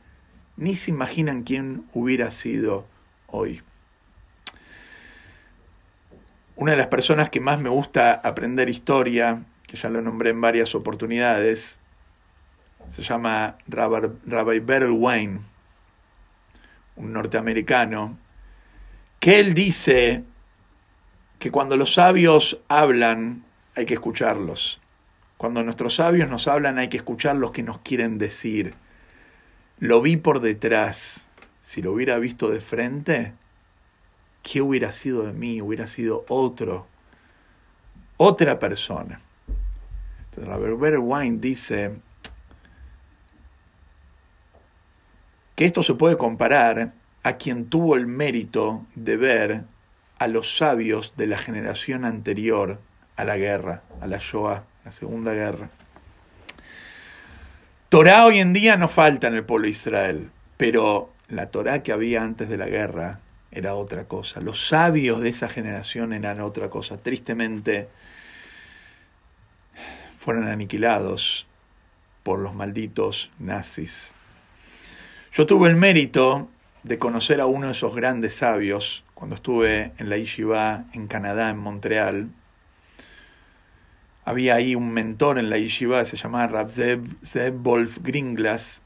ni 0.58 0.74
se 0.74 0.90
imaginan 0.90 1.42
quién 1.42 1.84
hubiera 1.94 2.30
sido 2.30 2.86
hoy. 3.28 3.62
Una 6.54 6.72
de 6.72 6.76
las 6.76 6.88
personas 6.88 7.30
que 7.30 7.40
más 7.40 7.58
me 7.58 7.70
gusta 7.70 8.12
aprender 8.12 8.68
historia, 8.68 9.42
que 9.66 9.78
ya 9.78 9.88
lo 9.88 10.02
nombré 10.02 10.30
en 10.30 10.40
varias 10.42 10.74
oportunidades, 10.74 11.80
se 12.90 13.02
llama 13.02 13.56
Rabbi 13.68 14.60
Beryl 14.60 14.90
Wayne, 14.90 15.40
un 16.96 17.14
norteamericano, 17.14 18.18
que 19.18 19.40
él 19.40 19.54
dice 19.54 20.24
que 21.40 21.50
cuando 21.50 21.76
los 21.78 21.94
sabios 21.94 22.60
hablan 22.68 23.42
hay 23.74 23.86
que 23.86 23.94
escucharlos. 23.94 24.78
Cuando 25.38 25.64
nuestros 25.64 25.96
sabios 25.96 26.28
nos 26.28 26.46
hablan 26.46 26.78
hay 26.78 26.88
que 26.88 26.98
escuchar 26.98 27.34
lo 27.36 27.50
que 27.50 27.62
nos 27.62 27.78
quieren 27.78 28.18
decir. 28.18 28.74
Lo 29.78 30.02
vi 30.02 30.18
por 30.18 30.40
detrás. 30.40 31.28
Si 31.62 31.80
lo 31.80 31.92
hubiera 31.92 32.18
visto 32.18 32.50
de 32.50 32.60
frente, 32.60 33.32
¿qué 34.42 34.60
hubiera 34.60 34.92
sido 34.92 35.22
de 35.22 35.32
mí? 35.32 35.62
Hubiera 35.62 35.86
sido 35.86 36.26
otro, 36.28 36.86
otra 38.18 38.58
persona. 38.58 39.20
Entonces, 40.26 40.46
Robert 40.46 40.98
Wine 41.00 41.38
dice 41.40 41.92
que 45.56 45.64
esto 45.64 45.82
se 45.82 45.94
puede 45.94 46.18
comparar 46.18 46.92
a 47.22 47.32
quien 47.38 47.70
tuvo 47.70 47.96
el 47.96 48.06
mérito 48.06 48.84
de 48.94 49.16
ver 49.16 49.64
a 50.20 50.26
los 50.26 50.58
sabios 50.58 51.14
de 51.16 51.26
la 51.26 51.38
generación 51.38 52.04
anterior 52.04 52.78
a 53.16 53.24
la 53.24 53.38
guerra, 53.38 53.82
a 54.02 54.06
la 54.06 54.18
Shoah, 54.18 54.64
la 54.84 54.92
Segunda 54.92 55.32
Guerra. 55.32 55.70
Torah 57.88 58.26
hoy 58.26 58.38
en 58.38 58.52
día 58.52 58.76
no 58.76 58.86
falta 58.86 59.28
en 59.28 59.34
el 59.34 59.44
pueblo 59.44 59.64
de 59.64 59.70
Israel, 59.70 60.30
pero 60.58 61.10
la 61.28 61.46
Torah 61.46 61.82
que 61.82 61.92
había 61.92 62.22
antes 62.22 62.50
de 62.50 62.58
la 62.58 62.66
guerra 62.66 63.20
era 63.50 63.74
otra 63.74 64.04
cosa. 64.04 64.42
Los 64.42 64.68
sabios 64.68 65.22
de 65.22 65.30
esa 65.30 65.48
generación 65.48 66.12
eran 66.12 66.42
otra 66.42 66.68
cosa. 66.68 66.98
Tristemente 66.98 67.88
fueron 70.18 70.48
aniquilados 70.48 71.46
por 72.24 72.40
los 72.40 72.54
malditos 72.54 73.30
nazis. 73.38 74.12
Yo 75.32 75.46
tuve 75.46 75.70
el 75.70 75.76
mérito 75.76 76.50
de 76.82 76.98
conocer 76.98 77.40
a 77.40 77.46
uno 77.46 77.66
de 77.66 77.72
esos 77.72 77.94
grandes 77.94 78.34
sabios 78.34 79.04
cuando 79.14 79.36
estuve 79.36 79.92
en 79.98 80.08
la 80.08 80.16
Yeshiva 80.16 80.84
en 80.92 81.08
Canadá, 81.08 81.50
en 81.50 81.58
Montreal. 81.58 82.28
Había 84.24 84.54
ahí 84.54 84.74
un 84.74 84.92
mentor 84.92 85.38
en 85.38 85.50
la 85.50 85.58
Yeshiva, 85.58 86.04
se 86.04 86.16
llamaba 86.16 86.46
Rab 86.46 86.70
Zeb, 86.70 87.52
Wolf 87.62 87.98
Gringlas, 88.00 88.82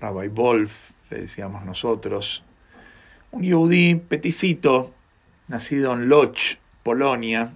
Rabbi 0.00 0.28
Wolf, 0.28 0.72
le 1.10 1.22
decíamos 1.22 1.64
nosotros, 1.64 2.42
un 3.30 3.42
yudí 3.42 3.94
peticito, 3.96 4.92
nacido 5.48 5.92
en 5.92 6.08
Loch, 6.08 6.56
Polonia. 6.82 7.52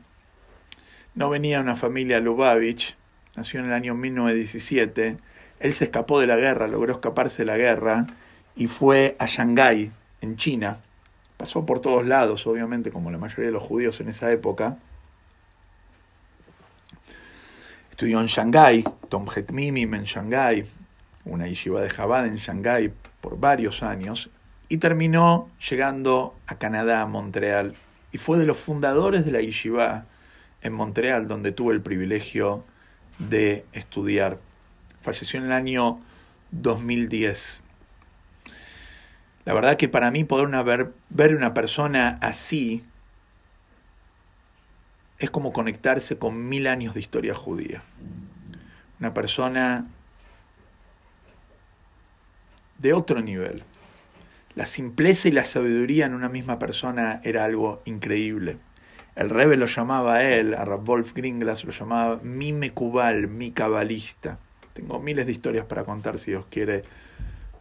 No 1.14 1.30
venía 1.30 1.56
de 1.56 1.62
una 1.62 1.76
familia 1.76 2.20
Lubavitch, 2.20 2.96
nació 3.36 3.60
en 3.60 3.66
el 3.66 3.72
año 3.72 3.94
1917. 3.94 5.16
Él 5.60 5.74
se 5.74 5.84
escapó 5.84 6.20
de 6.20 6.26
la 6.26 6.36
guerra, 6.36 6.68
logró 6.68 6.94
escaparse 6.94 7.42
de 7.42 7.46
la 7.46 7.56
guerra 7.56 8.06
y 8.56 8.66
fue 8.66 9.16
a 9.18 9.26
Shanghái, 9.26 9.90
en 10.20 10.36
China. 10.36 10.78
Pasó 11.36 11.66
por 11.66 11.80
todos 11.80 12.06
lados, 12.06 12.46
obviamente, 12.46 12.90
como 12.90 13.10
la 13.10 13.18
mayoría 13.18 13.46
de 13.46 13.52
los 13.52 13.62
judíos 13.62 14.00
en 14.00 14.08
esa 14.08 14.30
época. 14.32 14.76
Estudió 17.90 18.20
en 18.20 18.26
Shanghái, 18.26 18.84
Tom 19.08 19.26
Mimim 19.52 19.94
en 19.94 20.04
Shanghái, 20.04 20.66
una 21.24 21.46
yeshiva 21.46 21.80
de 21.80 21.90
Jabad 21.90 22.26
en 22.26 22.36
Shanghái 22.36 22.92
por 23.20 23.38
varios 23.38 23.82
años 23.82 24.30
y 24.68 24.78
terminó 24.78 25.48
llegando 25.70 26.34
a 26.46 26.56
Canadá, 26.56 27.02
a 27.02 27.06
Montreal, 27.06 27.74
y 28.12 28.18
fue 28.18 28.38
de 28.38 28.46
los 28.46 28.58
fundadores 28.58 29.24
de 29.24 29.32
la 29.32 29.40
Yeshiva 29.40 30.06
en 30.62 30.72
Montreal, 30.72 31.28
donde 31.28 31.52
tuve 31.52 31.74
el 31.74 31.82
privilegio 31.82 32.64
de 33.18 33.64
estudiar. 33.72 34.38
Falleció 35.02 35.38
en 35.40 35.46
el 35.46 35.52
año 35.52 36.00
2010. 36.52 37.63
La 39.44 39.52
verdad 39.52 39.76
que 39.76 39.88
para 39.88 40.10
mí 40.10 40.24
poder 40.24 40.46
una 40.46 40.62
ver, 40.62 40.92
ver 41.10 41.34
una 41.34 41.52
persona 41.52 42.18
así 42.22 42.84
es 45.18 45.30
como 45.30 45.52
conectarse 45.52 46.18
con 46.18 46.48
mil 46.48 46.66
años 46.66 46.94
de 46.94 47.00
historia 47.00 47.34
judía. 47.34 47.82
Una 49.00 49.12
persona 49.12 49.86
de 52.78 52.92
otro 52.92 53.20
nivel. 53.20 53.62
La 54.54 54.66
simpleza 54.66 55.28
y 55.28 55.32
la 55.32 55.44
sabiduría 55.44 56.06
en 56.06 56.14
una 56.14 56.28
misma 56.28 56.58
persona 56.58 57.20
era 57.24 57.44
algo 57.44 57.82
increíble. 57.84 58.56
El 59.16 59.30
Rebe 59.30 59.56
lo 59.56 59.66
llamaba 59.66 60.16
a 60.16 60.24
él, 60.24 60.54
a 60.54 60.64
Wolf 60.64 61.12
Gringlas, 61.14 61.64
lo 61.64 61.72
llamaba 61.72 62.20
mi 62.22 62.52
mecubal, 62.52 63.28
mi 63.28 63.52
cabalista. 63.52 64.38
Tengo 64.72 65.00
miles 65.00 65.26
de 65.26 65.32
historias 65.32 65.66
para 65.66 65.84
contar 65.84 66.18
si 66.18 66.32
Dios 66.32 66.46
quiere 66.50 66.84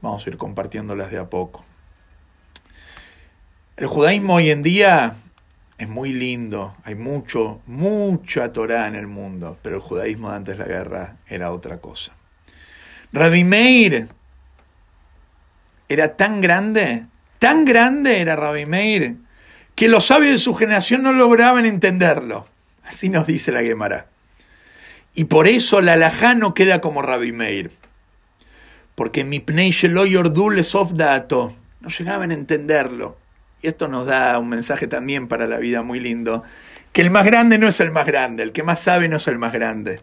vamos 0.02 0.26
a 0.26 0.30
ir 0.30 0.38
compartiéndolas 0.38 1.12
de 1.12 1.20
a 1.20 1.30
poco. 1.30 1.64
El 3.76 3.88
judaísmo 3.88 4.36
hoy 4.36 4.52
en 4.52 4.62
día 4.62 5.16
es 5.80 5.90
muy 5.90 6.14
lindo, 6.14 6.76
hay 6.84 6.94
mucho, 6.94 7.60
mucha 7.66 8.54
Torah 8.54 8.88
en 8.88 8.94
el 8.94 9.08
mundo, 9.08 9.58
pero 9.64 9.78
el 9.78 9.82
judaísmo 9.82 10.30
de 10.30 10.36
antes 10.36 10.58
de 10.60 10.64
la 10.64 10.70
guerra 10.70 11.16
era 11.28 11.52
otra 11.52 11.78
cosa. 11.78 12.12
Rabbi 13.14 13.44
Meir 13.44 14.10
era 15.90 16.16
tan 16.16 16.40
grande, 16.40 17.06
tan 17.40 17.66
grande 17.66 18.22
era 18.22 18.36
Rabbi 18.36 18.68
Meir, 18.68 19.16
que 19.74 19.88
los 19.88 20.06
sabios 20.06 20.34
de 20.34 20.38
su 20.38 20.54
generación 20.54 21.02
no 21.02 21.12
lograban 21.12 21.66
entenderlo. 21.66 22.46
Así 22.84 23.10
nos 23.10 23.26
dice 23.26 23.52
la 23.52 23.64
Gemara. 23.64 24.06
Y 25.16 25.24
por 25.24 25.48
eso 25.48 25.82
la 25.82 25.96
no 26.36 26.54
queda 26.54 26.80
como 26.80 27.02
Rabbi 27.02 27.32
Meir. 27.32 27.72
Porque 28.94 29.24
mi 29.24 29.40
pnei 29.40 29.74
sof 29.74 30.92
dato. 30.94 31.56
No 31.82 31.90
llegaban 31.90 32.30
a 32.30 32.36
entenderlo. 32.36 33.23
Y 33.64 33.70
esto 33.70 33.88
nos 33.88 34.06
da 34.06 34.38
un 34.40 34.50
mensaje 34.50 34.88
también 34.88 35.30
para 35.30 35.48
la 35.48 35.58
vida 35.58 35.82
muy 35.82 36.02
lindo. 36.02 36.44
Que 36.92 37.02
el 37.02 37.10
más 37.10 37.26
grande 37.26 37.58
no 37.58 37.70
es 37.70 37.80
el 37.80 37.92
más 37.92 38.06
grande. 38.06 38.44
El 38.44 38.52
que 38.52 38.62
más 38.62 38.82
sabe 38.82 39.08
no 39.08 39.16
es 39.16 39.28
el 39.30 39.40
más 39.40 39.54
grande. 39.54 40.02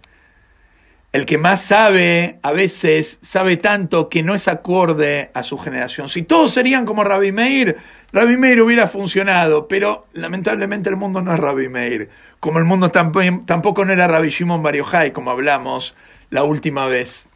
El 1.13 1.27
que 1.27 1.37
más 1.37 1.61
sabe, 1.61 2.39
a 2.43 2.53
veces 2.53 3.19
sabe 3.21 3.59
tanto 3.59 4.09
que 4.09 4.23
no 4.23 4.35
es 4.35 4.49
acorde 4.49 5.31
a 5.35 5.43
su 5.43 5.59
generación. 5.59 6.09
Si 6.09 6.23
todos 6.23 6.55
serían 6.55 6.87
como 6.87 7.05
Rabbi 7.05 7.33
Meir, 7.33 7.77
Rabbi 8.13 8.39
Meir 8.39 8.63
hubiera 8.63 8.87
funcionado, 8.87 9.69
pero 9.69 10.07
lamentablemente 10.15 10.89
el 10.89 10.97
mundo 10.97 11.21
no 11.21 11.35
es 11.35 11.39
Rabbi 11.39 11.69
Meir. 11.69 12.09
Como 12.39 12.61
el 12.61 12.65
mundo 12.65 12.91
tampoco 12.91 13.85
no 13.85 13.93
era 13.93 14.09
Rabbi 14.09 14.31
Shimon 14.31 14.63
Bar 14.63 15.13
como 15.13 15.33
hablamos 15.33 15.95
la 16.31 16.45
última 16.45 16.87
vez. 16.87 17.29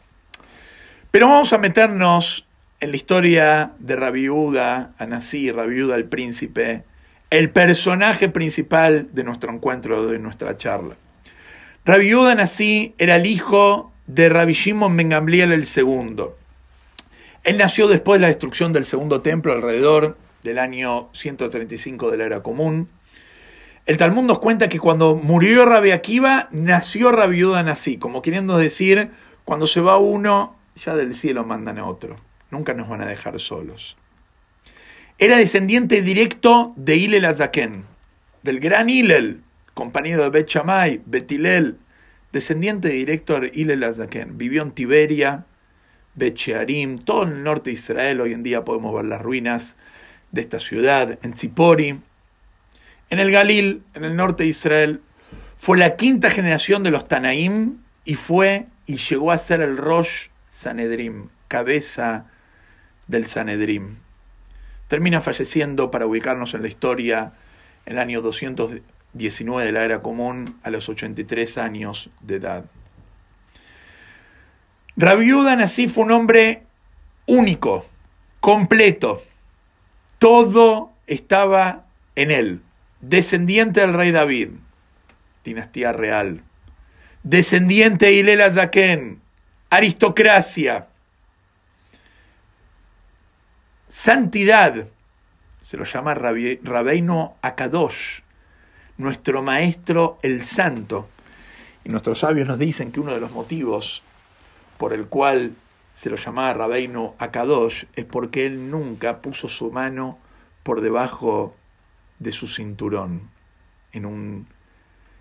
Pero 1.10 1.28
vamos 1.28 1.52
a 1.52 1.58
meternos 1.58 2.46
en 2.80 2.90
la 2.90 2.96
historia 2.96 3.72
de 3.78 3.96
Rabbi 3.96 4.28
Uda, 4.28 4.92
Anasí, 4.98 5.50
Rabbi 5.50 5.82
Uda 5.82 5.96
el 5.96 6.04
príncipe, 6.04 6.84
el 7.30 7.50
personaje 7.50 8.28
principal 8.28 9.08
de 9.12 9.24
nuestro 9.24 9.52
encuentro, 9.52 10.06
de 10.06 10.18
nuestra 10.18 10.56
charla. 10.56 10.96
Rabbi 11.84 12.08
Yudan 12.08 12.40
así 12.40 12.94
era 12.96 13.16
el 13.16 13.26
hijo 13.26 13.92
de 14.06 14.28
Rabbi 14.28 14.52
Shimon 14.52 14.96
Ben 14.96 15.12
el 15.12 15.66
segundo. 15.66 16.38
Él 17.42 17.58
nació 17.58 17.88
después 17.88 18.18
de 18.18 18.22
la 18.22 18.28
destrucción 18.28 18.72
del 18.72 18.86
segundo 18.86 19.20
templo 19.20 19.52
alrededor 19.52 20.16
del 20.42 20.58
año 20.58 21.08
135 21.12 22.10
de 22.10 22.16
la 22.16 22.24
era 22.24 22.42
común. 22.42 22.88
El 23.84 23.98
Talmud 23.98 24.22
nos 24.22 24.38
cuenta 24.38 24.70
que 24.70 24.78
cuando 24.78 25.14
murió 25.14 25.66
Rabbi 25.66 25.90
Akiva, 25.90 26.48
nació 26.52 27.12
Rabbi 27.12 27.38
Yudan 27.38 27.68
así, 27.68 27.98
como 27.98 28.22
queriendo 28.22 28.56
decir, 28.56 29.10
cuando 29.44 29.66
se 29.66 29.82
va 29.82 29.98
uno, 29.98 30.56
ya 30.82 30.94
del 30.94 31.14
cielo 31.14 31.44
mandan 31.44 31.78
a 31.78 31.86
otro. 31.86 32.16
Nunca 32.50 32.74
nos 32.74 32.88
van 32.88 33.02
a 33.02 33.06
dejar 33.06 33.38
solos. 33.40 33.96
Era 35.18 35.36
descendiente 35.36 36.02
directo 36.02 36.72
de 36.76 36.96
Hillel 36.96 37.24
Azaken, 37.24 37.84
del 38.42 38.60
gran 38.60 38.90
Hillel, 38.90 39.42
compañero 39.72 40.28
de 40.28 40.30
Bet 40.30 41.02
Betilel, 41.06 41.78
descendiente 42.32 42.88
directo 42.88 43.38
de 43.38 43.50
Hillel 43.54 43.84
Azaken. 43.84 44.36
Vivió 44.38 44.62
en 44.62 44.72
Tiberia, 44.72 45.46
Bet 46.14 46.36
Shearim, 46.36 46.98
todo 46.98 47.22
el 47.22 47.44
norte 47.44 47.70
de 47.70 47.74
Israel. 47.74 48.20
Hoy 48.20 48.32
en 48.32 48.42
día 48.42 48.64
podemos 48.64 48.94
ver 48.94 49.04
las 49.04 49.22
ruinas 49.22 49.76
de 50.32 50.40
esta 50.40 50.58
ciudad, 50.58 51.18
en 51.22 51.34
Tzipori. 51.34 52.00
En 53.10 53.18
el 53.20 53.30
Galil, 53.30 53.82
en 53.94 54.04
el 54.04 54.16
norte 54.16 54.42
de 54.42 54.48
Israel, 54.48 55.00
fue 55.58 55.78
la 55.78 55.96
quinta 55.96 56.28
generación 56.28 56.82
de 56.82 56.90
los 56.90 57.06
Tanaim 57.06 57.78
y 58.04 58.16
fue 58.16 58.66
y 58.86 58.96
llegó 58.96 59.30
a 59.30 59.38
ser 59.38 59.60
el 59.60 59.76
Rosh 59.76 60.28
Sanedrim, 60.50 61.28
cabeza 61.48 62.26
del 63.06 63.26
Sanedrim. 63.26 63.96
Termina 64.88 65.20
falleciendo, 65.20 65.90
para 65.90 66.06
ubicarnos 66.06 66.54
en 66.54 66.62
la 66.62 66.68
historia, 66.68 67.32
en 67.86 67.94
el 67.94 67.98
año 67.98 68.22
200 68.22 68.80
19 69.14 69.64
de 69.64 69.72
la 69.72 69.84
era 69.84 70.00
común 70.00 70.58
a 70.62 70.70
los 70.70 70.88
83 70.88 71.58
años 71.58 72.10
de 72.20 72.36
edad. 72.36 72.64
Rabiudan 74.96 75.60
así 75.60 75.88
fue 75.88 76.04
un 76.04 76.12
hombre 76.12 76.62
único, 77.26 77.86
completo. 78.40 79.22
Todo 80.18 80.92
estaba 81.06 81.86
en 82.16 82.30
él. 82.30 82.60
Descendiente 83.00 83.80
del 83.80 83.94
rey 83.94 84.12
David, 84.12 84.50
dinastía 85.44 85.92
real. 85.92 86.42
Descendiente 87.22 88.06
de 88.06 88.12
Ilela 88.12 88.50
Zaken, 88.50 89.20
aristocracia. 89.70 90.88
Santidad, 93.96 94.88
se 95.62 95.76
lo 95.76 95.84
llama 95.84 96.14
Rabeino 96.14 97.36
Akadosh, 97.42 98.22
nuestro 98.98 99.40
Maestro 99.40 100.18
el 100.22 100.42
Santo. 100.42 101.08
Y 101.84 101.90
nuestros 101.90 102.18
sabios 102.18 102.48
nos 102.48 102.58
dicen 102.58 102.90
que 102.90 102.98
uno 102.98 103.14
de 103.14 103.20
los 103.20 103.30
motivos 103.30 104.02
por 104.78 104.94
el 104.94 105.06
cual 105.06 105.52
se 105.94 106.10
lo 106.10 106.16
llamaba 106.16 106.52
Rabeino 106.54 107.14
Akadosh 107.18 107.84
es 107.94 108.04
porque 108.04 108.46
él 108.46 108.68
nunca 108.68 109.22
puso 109.22 109.46
su 109.46 109.70
mano 109.70 110.18
por 110.64 110.80
debajo 110.80 111.54
de 112.18 112.32
su 112.32 112.48
cinturón 112.48 113.30
en, 113.92 114.06
un, 114.06 114.48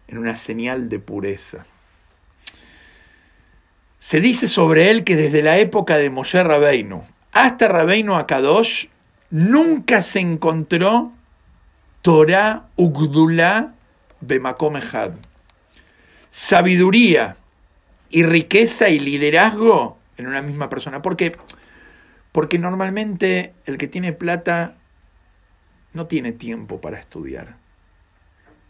en 0.08 0.18
una 0.18 0.36
señal 0.36 0.90
de 0.90 0.98
pureza. 0.98 1.64
Se 4.00 4.20
dice 4.20 4.48
sobre 4.48 4.90
él 4.90 5.04
que 5.04 5.16
desde 5.16 5.44
la 5.44 5.60
época 5.60 5.98
de 5.98 6.10
Moshe 6.10 6.44
Rabeino 6.44 7.13
hasta 7.34 7.68
Rabeino 7.68 8.16
Akadosh 8.16 8.88
nunca 9.32 10.02
se 10.02 10.20
encontró 10.20 11.12
Torah 12.04 12.68
Ugdulá 12.76 13.74
Bemakomehad. 14.22 15.12
Sabiduría 16.30 17.36
y 18.10 18.24
riqueza 18.24 18.90
y 18.90 19.00
liderazgo 19.00 19.98
en 20.18 20.28
una 20.28 20.42
misma 20.42 20.70
persona. 20.70 21.02
¿Por 21.02 21.18
qué? 21.18 21.32
Porque 22.32 22.60
normalmente 22.60 23.54
el 23.66 23.78
que 23.78 23.88
tiene 23.88 24.14
plata 24.14 24.76
no 25.94 26.08
tiene 26.08 26.32
tiempo 26.32 26.82
para 26.82 27.00
estudiar. 27.00 27.56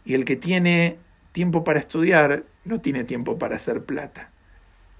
Y 0.06 0.14
el 0.14 0.24
que 0.24 0.36
tiene 0.36 0.98
tiempo 1.32 1.64
para 1.64 1.80
estudiar 1.80 2.44
no 2.64 2.80
tiene 2.80 3.04
tiempo 3.04 3.38
para 3.38 3.56
hacer 3.56 3.84
plata. 3.84 4.28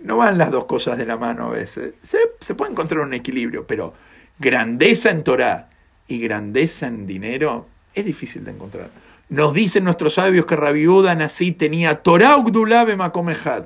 No 0.05 0.19
van 0.19 0.37
las 0.37 0.51
dos 0.51 0.67
cosas 0.67 0.99
de 0.99 1.07
la 1.07 1.17
mano 1.17 1.47
a 1.47 1.49
veces. 1.49 1.95
Se, 2.03 2.55
puede 2.55 2.73
encontrar 2.73 3.01
un 3.01 3.15
equilibrio, 3.15 3.67
pero 3.67 3.95
grandeza 4.39 5.09
en 5.09 5.25
Torah 5.25 5.71
y 6.07 6.19
grandeza 6.19 6.87
en 6.87 7.07
dinero 7.07 7.67
es 7.95 8.05
difícil 8.05 8.45
de 8.45 8.51
encontrar. 8.51 8.91
Nos 9.31 9.55
dicen 9.55 9.83
nuestros 9.83 10.15
sabios 10.15 10.45
que 10.45 10.57
Rabiudan 10.57 11.23
así 11.23 11.53
tenía 11.53 12.03
Torah 12.03 12.37
Ugdulabe 12.37 12.97
Makomehad. 12.97 13.65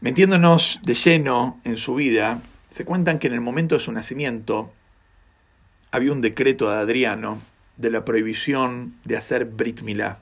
Metiéndonos 0.00 0.78
de 0.84 0.94
lleno 0.94 1.60
en 1.64 1.76
su 1.76 1.96
vida, 1.96 2.42
se 2.70 2.84
cuentan 2.84 3.18
que 3.18 3.26
en 3.26 3.32
el 3.32 3.40
momento 3.40 3.74
de 3.74 3.80
su 3.80 3.90
nacimiento 3.90 4.72
había 5.90 6.12
un 6.12 6.20
decreto 6.20 6.70
de 6.70 6.76
Adriano 6.76 7.42
de 7.76 7.90
la 7.90 8.04
prohibición 8.04 8.94
de 9.04 9.16
hacer 9.16 9.46
Brit 9.46 9.80
Milá. 9.82 10.20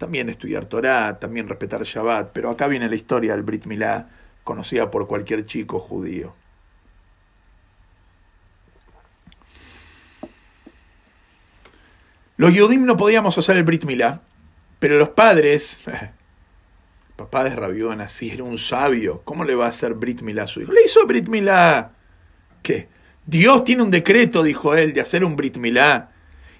También 0.00 0.30
estudiar 0.30 0.64
Torah, 0.64 1.18
también 1.18 1.46
respetar 1.46 1.82
Shabbat, 1.84 2.30
pero 2.32 2.48
acá 2.48 2.68
viene 2.68 2.88
la 2.88 2.94
historia 2.94 3.32
del 3.32 3.42
Brit 3.42 3.66
Milá, 3.66 4.08
conocida 4.44 4.90
por 4.90 5.06
cualquier 5.06 5.44
chico 5.44 5.78
judío. 5.78 6.32
Los 12.38 12.54
Yodim 12.54 12.86
no 12.86 12.96
podíamos 12.96 13.36
hacer 13.36 13.58
el 13.58 13.64
Brit 13.64 13.84
Milá, 13.84 14.22
pero 14.78 14.96
los 14.96 15.10
padres, 15.10 15.82
papá 17.16 17.44
de 17.44 17.54
Rabión 17.54 18.00
así, 18.00 18.30
era 18.30 18.42
un 18.42 18.56
sabio, 18.56 19.20
¿cómo 19.24 19.44
le 19.44 19.54
va 19.54 19.66
a 19.66 19.68
hacer 19.68 19.92
Brit 19.92 20.22
Milá 20.22 20.44
a 20.44 20.46
su 20.46 20.62
hijo? 20.62 20.72
Le 20.72 20.82
hizo 20.82 21.06
Brit 21.06 21.28
Milá. 21.28 21.90
¿Qué? 22.62 22.88
Dios 23.26 23.64
tiene 23.64 23.82
un 23.82 23.90
decreto, 23.90 24.42
dijo 24.42 24.74
él, 24.74 24.94
de 24.94 25.02
hacer 25.02 25.26
un 25.26 25.36
Brit 25.36 25.58
Milá. 25.58 26.09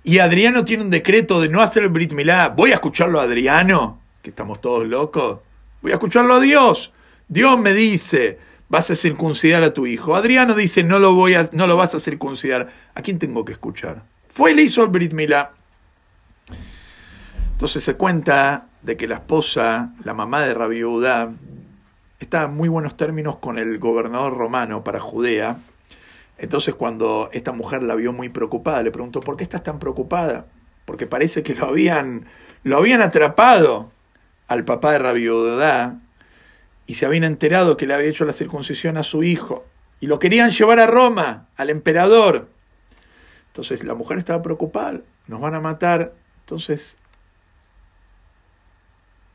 Y 0.02 0.18
Adriano 0.18 0.64
tiene 0.64 0.84
un 0.84 0.90
decreto 0.90 1.40
de 1.40 1.48
no 1.48 1.60
hacer 1.60 1.82
el 1.82 1.90
Brit 1.90 2.12
Milá. 2.12 2.48
¿Voy 2.48 2.72
a 2.72 2.74
escucharlo 2.74 3.20
a 3.20 3.24
Adriano? 3.24 4.00
Que 4.22 4.30
estamos 4.30 4.60
todos 4.60 4.86
locos. 4.86 5.40
Voy 5.82 5.92
a 5.92 5.94
escucharlo 5.94 6.34
a 6.34 6.40
Dios. 6.40 6.92
Dios 7.28 7.58
me 7.58 7.74
dice, 7.74 8.38
vas 8.68 8.90
a 8.90 8.94
circuncidar 8.94 9.62
a 9.62 9.74
tu 9.74 9.86
hijo. 9.86 10.14
Adriano 10.14 10.54
dice, 10.54 10.82
no 10.82 10.98
lo, 10.98 11.14
voy 11.14 11.34
a, 11.34 11.50
no 11.52 11.66
lo 11.66 11.76
vas 11.76 11.94
a 11.94 11.98
circuncidar. 11.98 12.70
¿A 12.94 13.02
quién 13.02 13.18
tengo 13.18 13.44
que 13.44 13.52
escuchar? 13.52 14.02
Fue 14.28 14.52
y 14.52 14.54
le 14.54 14.62
hizo 14.62 14.82
el 14.82 14.88
Brit 14.88 15.12
Milá. 15.12 15.52
Entonces 17.52 17.84
se 17.84 17.94
cuenta 17.94 18.66
de 18.80 18.96
que 18.96 19.06
la 19.06 19.16
esposa, 19.16 19.92
la 20.02 20.14
mamá 20.14 20.40
de 20.40 20.54
Rabbi 20.54 20.82
Udá, 20.82 21.30
está 22.18 22.44
en 22.44 22.54
muy 22.54 22.68
buenos 22.68 22.96
términos 22.96 23.36
con 23.36 23.58
el 23.58 23.78
gobernador 23.78 24.36
romano 24.36 24.82
para 24.82 24.98
Judea. 24.98 25.58
Entonces 26.40 26.74
cuando 26.74 27.29
esta 27.33 27.53
mujer 27.53 27.83
la 27.83 27.94
vio 27.94 28.14
muy 28.14 28.31
preocupada, 28.31 28.83
le 28.83 28.90
preguntó, 28.90 29.20
¿por 29.20 29.37
qué 29.37 29.44
estás 29.44 29.62
tan 29.62 29.79
preocupada? 29.79 30.46
Porque 30.87 31.07
parece 31.07 31.42
que 31.42 31.55
lo 31.55 31.66
habían, 31.66 32.24
lo 32.64 32.79
habían 32.79 33.03
atrapado 33.03 33.92
al 34.48 34.64
papá 34.64 34.92
de 34.92 35.00
Rabbi 35.00 35.29
Udá 35.29 36.00
y 36.87 36.94
se 36.94 37.05
habían 37.05 37.24
enterado 37.24 37.76
que 37.76 37.87
le 37.87 37.92
había 37.92 38.09
hecho 38.09 38.24
la 38.24 38.33
circuncisión 38.33 38.96
a 38.96 39.03
su 39.03 39.22
hijo. 39.22 39.66
y 40.03 40.07
lo 40.07 40.18
querían 40.18 40.48
llevar 40.48 40.81
a 40.81 40.87
Roma, 40.87 41.48
al 41.57 41.68
emperador. 41.68 42.48
Entonces 43.48 43.85
la 43.85 43.92
mujer 43.92 44.16
estaba 44.16 44.40
preocupada, 44.40 45.00
nos 45.26 45.42
van 45.42 45.55
a 45.55 45.61
matar. 45.61 46.14
Entonces 46.40 46.96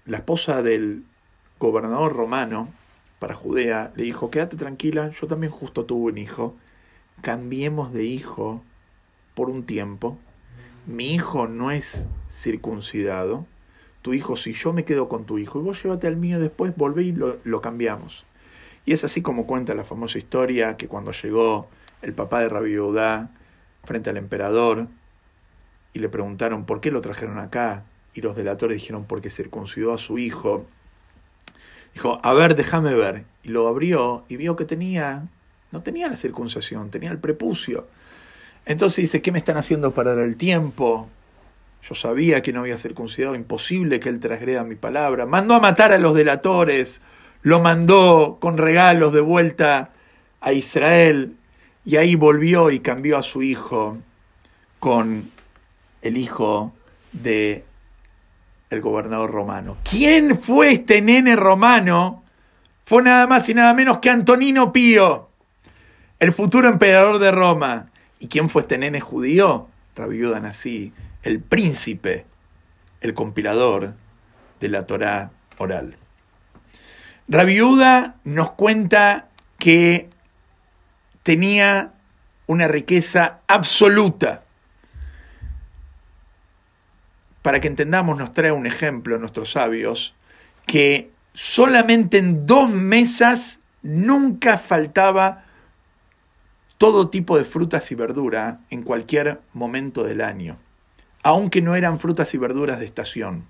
la 0.06 0.18
esposa 0.18 0.64
del 0.64 1.04
gobernador 1.60 2.14
romano 2.14 2.68
para 3.20 3.36
Judea 3.36 3.92
le 3.96 4.06
dijo, 4.06 4.32
quédate 4.32 4.58
tranquila, 4.58 5.12
yo 5.12 5.28
también 5.28 5.52
justo 5.52 5.86
tuve 5.86 6.12
un 6.12 6.18
hijo, 6.18 6.56
cambiemos 7.22 7.94
de 7.94 8.04
hijo 8.04 8.62
por 9.34 9.50
un 9.50 9.66
tiempo, 9.66 10.18
mi 10.86 11.14
hijo 11.14 11.48
no 11.48 11.72
es 11.72 12.06
circuncidado, 12.30 13.46
tu 14.02 14.14
hijo, 14.14 14.36
si 14.36 14.54
yo 14.54 14.72
me 14.72 14.86
quedo 14.86 15.10
con 15.10 15.26
tu 15.26 15.40
hijo 15.40 15.60
y 15.60 15.64
vos 15.64 15.82
llévate 15.82 16.06
al 16.06 16.16
mío 16.16 16.40
después, 16.40 16.76
volvé 16.76 17.04
y 17.04 17.12
lo, 17.12 17.40
lo 17.44 17.62
cambiamos. 17.62 18.26
Y 18.86 18.94
es 18.94 19.04
así 19.04 19.24
como 19.24 19.48
cuenta 19.48 19.74
la 19.74 19.84
famosa 19.84 20.20
historia 20.20 20.78
que 20.78 20.88
cuando 20.88 21.12
llegó 21.12 21.68
el 22.04 22.14
papá 22.14 22.42
de 22.42 22.50
Rabbi 22.50 22.70
Yehudá 22.70 23.32
frente 23.84 24.12
al 24.12 24.18
emperador 24.18 24.88
y 25.94 26.00
le 26.00 26.10
preguntaron 26.10 26.66
por 26.66 26.82
qué 26.82 26.92
lo 26.92 27.02
trajeron 27.02 27.40
acá 27.40 27.84
y 28.14 28.22
los 28.22 28.36
delatores 28.36 28.78
dijeron 28.78 29.06
porque 29.06 29.30
circuncidó 29.30 29.94
a 29.94 29.98
su 29.98 30.20
hijo. 30.20 30.66
Dijo, 31.94 32.20
a 32.22 32.34
ver, 32.34 32.56
déjame 32.56 32.94
ver. 32.94 33.26
Y 33.44 33.50
lo 33.50 33.68
abrió 33.68 34.24
y 34.30 34.38
vio 34.38 34.56
que 34.56 34.66
tenía, 34.66 35.28
no 35.72 35.82
tenía 35.82 36.08
la 36.08 36.16
circuncisión, 36.16 36.90
tenía 36.90 37.12
el 37.12 37.18
prepucio. 37.18 37.88
Entonces 38.66 39.04
dice, 39.04 39.22
¿qué 39.22 39.32
me 39.32 39.40
están 39.40 39.58
haciendo 39.58 39.92
perder 39.92 40.20
el 40.20 40.36
tiempo? 40.38 41.10
Yo 41.88 41.94
sabía 41.94 42.42
que 42.42 42.52
no 42.52 42.62
había 42.62 42.78
circuncidado, 42.78 43.36
imposible 43.36 44.00
que 44.00 44.10
él 44.10 44.20
transgreda 44.20 44.64
mi 44.64 44.76
palabra. 44.76 45.26
Mandó 45.26 45.54
a 45.54 45.60
matar 45.60 45.92
a 45.92 46.00
los 46.00 46.16
delatores, 46.16 47.02
lo 47.44 47.60
mandó 47.60 48.38
con 48.40 48.58
regalos 48.58 49.14
de 49.14 49.22
vuelta 49.22 49.92
a 50.42 50.54
Israel 50.54 51.36
y 51.86 51.98
ahí 51.98 52.16
volvió 52.16 52.72
y 52.72 52.80
cambió 52.80 53.18
a 53.18 53.24
su 53.24 53.44
hijo 53.44 53.98
con 54.80 55.30
el 56.02 56.18
hijo 56.18 56.74
de 57.12 57.64
el 58.70 58.82
gobernador 58.82 59.32
romano. 59.32 59.78
¿Quién 59.90 60.40
fue 60.40 60.72
este 60.72 61.02
nene 61.02 61.36
romano? 61.36 62.24
Fue 62.86 63.02
nada 63.02 63.28
más 63.28 63.48
y 63.50 63.54
nada 63.54 63.74
menos 63.74 64.00
que 64.00 64.10
Antonino 64.10 64.72
Pío, 64.72 65.25
el 66.20 66.34
futuro 66.34 66.68
emperador 66.70 67.20
de 67.20 67.32
Roma. 67.32 67.88
¿Y 68.20 68.28
quién 68.28 68.50
fue 68.50 68.62
este 68.62 68.78
nene 68.78 69.02
judío? 69.02 69.68
Rabbi 69.96 70.20
Nasí, 70.20 70.94
el 71.24 71.40
príncipe, 71.40 72.26
el 73.02 73.14
compilador 73.14 73.94
de 74.60 74.70
la 74.70 74.86
Torá 74.86 75.32
oral. 75.58 75.98
Rabiuda 77.28 78.16
nos 78.24 78.52
cuenta 78.52 79.28
que 79.58 80.10
tenía 81.24 81.92
una 82.46 82.68
riqueza 82.68 83.40
absoluta. 83.48 84.44
Para 87.42 87.60
que 87.60 87.68
entendamos, 87.68 88.18
nos 88.18 88.32
trae 88.32 88.52
un 88.52 88.68
ejemplo 88.68 89.18
nuestros 89.18 89.52
sabios, 89.52 90.14
que 90.68 91.10
solamente 91.34 92.18
en 92.18 92.46
dos 92.46 92.70
mesas 92.70 93.60
nunca 93.82 94.58
faltaba 94.58 95.46
todo 96.78 97.10
tipo 97.10 97.38
de 97.38 97.46
frutas 97.46 97.92
y 97.92 97.96
verdura 97.96 98.60
en 98.70 98.84
cualquier 98.84 99.40
momento 99.54 100.04
del 100.04 100.22
año, 100.22 100.58
aunque 101.24 101.62
no 101.62 101.76
eran 101.76 102.00
frutas 102.00 102.34
y 102.34 102.38
verduras 102.38 102.80
de 102.80 102.86
estación. 102.86 103.46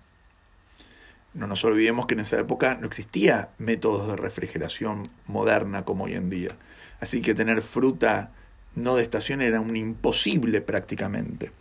No 1.33 1.47
nos 1.47 1.65
olvidemos 1.65 2.05
que 2.05 2.13
en 2.13 2.21
esa 2.21 2.39
época 2.39 2.77
no 2.79 2.87
existía 2.87 3.49
métodos 3.57 4.07
de 4.07 4.15
refrigeración 4.15 5.09
moderna 5.27 5.83
como 5.83 6.05
hoy 6.05 6.13
en 6.13 6.29
día. 6.29 6.51
Así 7.01 7.21
que 7.21 7.35
tener 7.35 7.61
fruta 7.61 8.31
no 8.75 8.95
de 8.95 9.03
estación 9.03 9.41
era 9.41 9.59
un 9.59 9.75
imposible 9.75 10.61
prácticamente. 10.61 11.51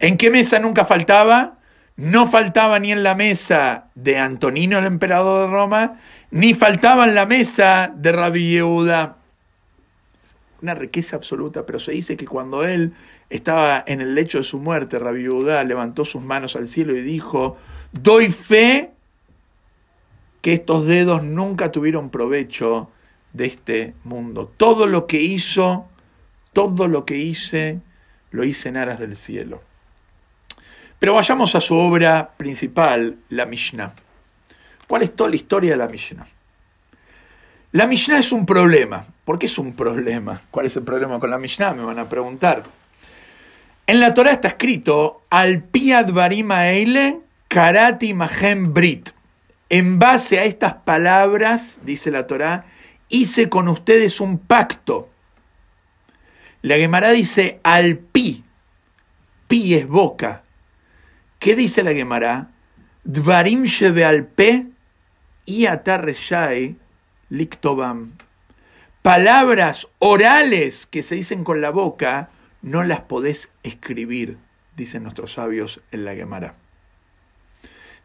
¿En 0.00 0.16
qué 0.16 0.30
mesa 0.30 0.58
nunca 0.58 0.84
faltaba? 0.84 1.58
No 1.96 2.26
faltaba 2.26 2.78
ni 2.78 2.92
en 2.92 3.02
la 3.02 3.14
mesa 3.14 3.88
de 3.94 4.18
Antonino, 4.18 4.78
el 4.78 4.86
emperador 4.86 5.46
de 5.46 5.52
Roma, 5.52 6.00
ni 6.30 6.54
faltaba 6.54 7.04
en 7.04 7.14
la 7.14 7.26
mesa 7.26 7.92
de 7.94 8.12
Rabbi 8.12 8.50
Yehuda. 8.50 9.16
Una 10.62 10.74
riqueza 10.74 11.16
absoluta, 11.16 11.64
pero 11.64 11.78
se 11.78 11.92
dice 11.92 12.16
que 12.16 12.26
cuando 12.26 12.64
él 12.64 12.92
estaba 13.30 13.82
en 13.86 14.00
el 14.00 14.14
lecho 14.14 14.38
de 14.38 14.44
su 14.44 14.58
muerte, 14.58 14.98
Rabbi 14.98 15.22
Yehuda 15.22 15.64
levantó 15.64 16.04
sus 16.04 16.22
manos 16.22 16.56
al 16.56 16.68
cielo 16.68 16.96
y 16.96 17.02
dijo, 17.02 17.56
doy 17.92 18.30
fe 18.30 18.90
que 20.42 20.52
estos 20.54 20.86
dedos 20.86 21.22
nunca 21.22 21.70
tuvieron 21.70 22.10
provecho 22.10 22.90
de 23.32 23.46
este 23.46 23.94
mundo. 24.04 24.52
Todo 24.56 24.86
lo 24.86 25.06
que 25.06 25.20
hizo, 25.20 25.86
todo 26.52 26.88
lo 26.88 27.04
que 27.04 27.16
hice, 27.16 27.80
lo 28.30 28.44
hice 28.44 28.68
en 28.68 28.76
aras 28.76 28.98
del 28.98 29.16
cielo. 29.16 29.62
Pero 30.98 31.14
vayamos 31.14 31.54
a 31.54 31.60
su 31.60 31.76
obra 31.76 32.32
principal, 32.36 33.16
la 33.30 33.46
Mishnah. 33.46 33.94
¿Cuál 34.86 35.02
es 35.02 35.14
toda 35.14 35.30
la 35.30 35.36
historia 35.36 35.70
de 35.70 35.76
la 35.76 35.88
Mishnah? 35.88 36.26
La 37.72 37.86
Mishnah 37.86 38.18
es 38.18 38.32
un 38.32 38.46
problema. 38.46 39.06
¿Por 39.24 39.38
qué 39.38 39.46
es 39.46 39.56
un 39.56 39.74
problema? 39.74 40.42
¿Cuál 40.50 40.66
es 40.66 40.76
el 40.76 40.82
problema 40.82 41.20
con 41.20 41.30
la 41.30 41.38
Mishnah? 41.38 41.72
Me 41.72 41.84
van 41.84 42.00
a 42.00 42.08
preguntar. 42.08 42.64
En 43.86 44.00
la 44.00 44.12
Torah 44.12 44.32
está 44.32 44.48
escrito, 44.48 45.22
al 45.30 45.62
piad 45.62 46.10
eile 46.16 47.20
karati 47.46 48.12
mahem 48.12 48.74
brit. 48.74 49.10
En 49.68 50.00
base 50.00 50.40
a 50.40 50.44
estas 50.44 50.74
palabras, 50.74 51.78
dice 51.84 52.10
la 52.10 52.26
Torá, 52.26 52.64
hice 53.08 53.48
con 53.48 53.68
ustedes 53.68 54.20
un 54.20 54.38
pacto. 54.38 55.08
La 56.62 56.74
Gemara 56.74 57.10
dice 57.12 57.60
al 57.62 57.98
pi. 57.98 58.42
Pi 59.46 59.74
es 59.74 59.86
boca. 59.86 60.42
¿Qué 61.38 61.54
dice 61.54 61.84
la 61.84 61.92
Gemara? 61.92 62.48
Dvarim 63.04 63.62
shebe 63.62 64.04
al 64.04 64.24
pe 64.26 64.66
y 65.46 65.66
atarreshai 65.66 66.76
liktobam. 67.30 68.12
Palabras 69.02 69.88
orales 69.98 70.86
que 70.86 71.02
se 71.02 71.14
dicen 71.14 71.42
con 71.42 71.62
la 71.62 71.70
boca, 71.70 72.28
no 72.60 72.84
las 72.84 73.00
podés 73.00 73.48
escribir, 73.62 74.36
dicen 74.76 75.04
nuestros 75.04 75.32
sabios 75.32 75.80
en 75.90 76.04
la 76.04 76.14
Gemara. 76.14 76.54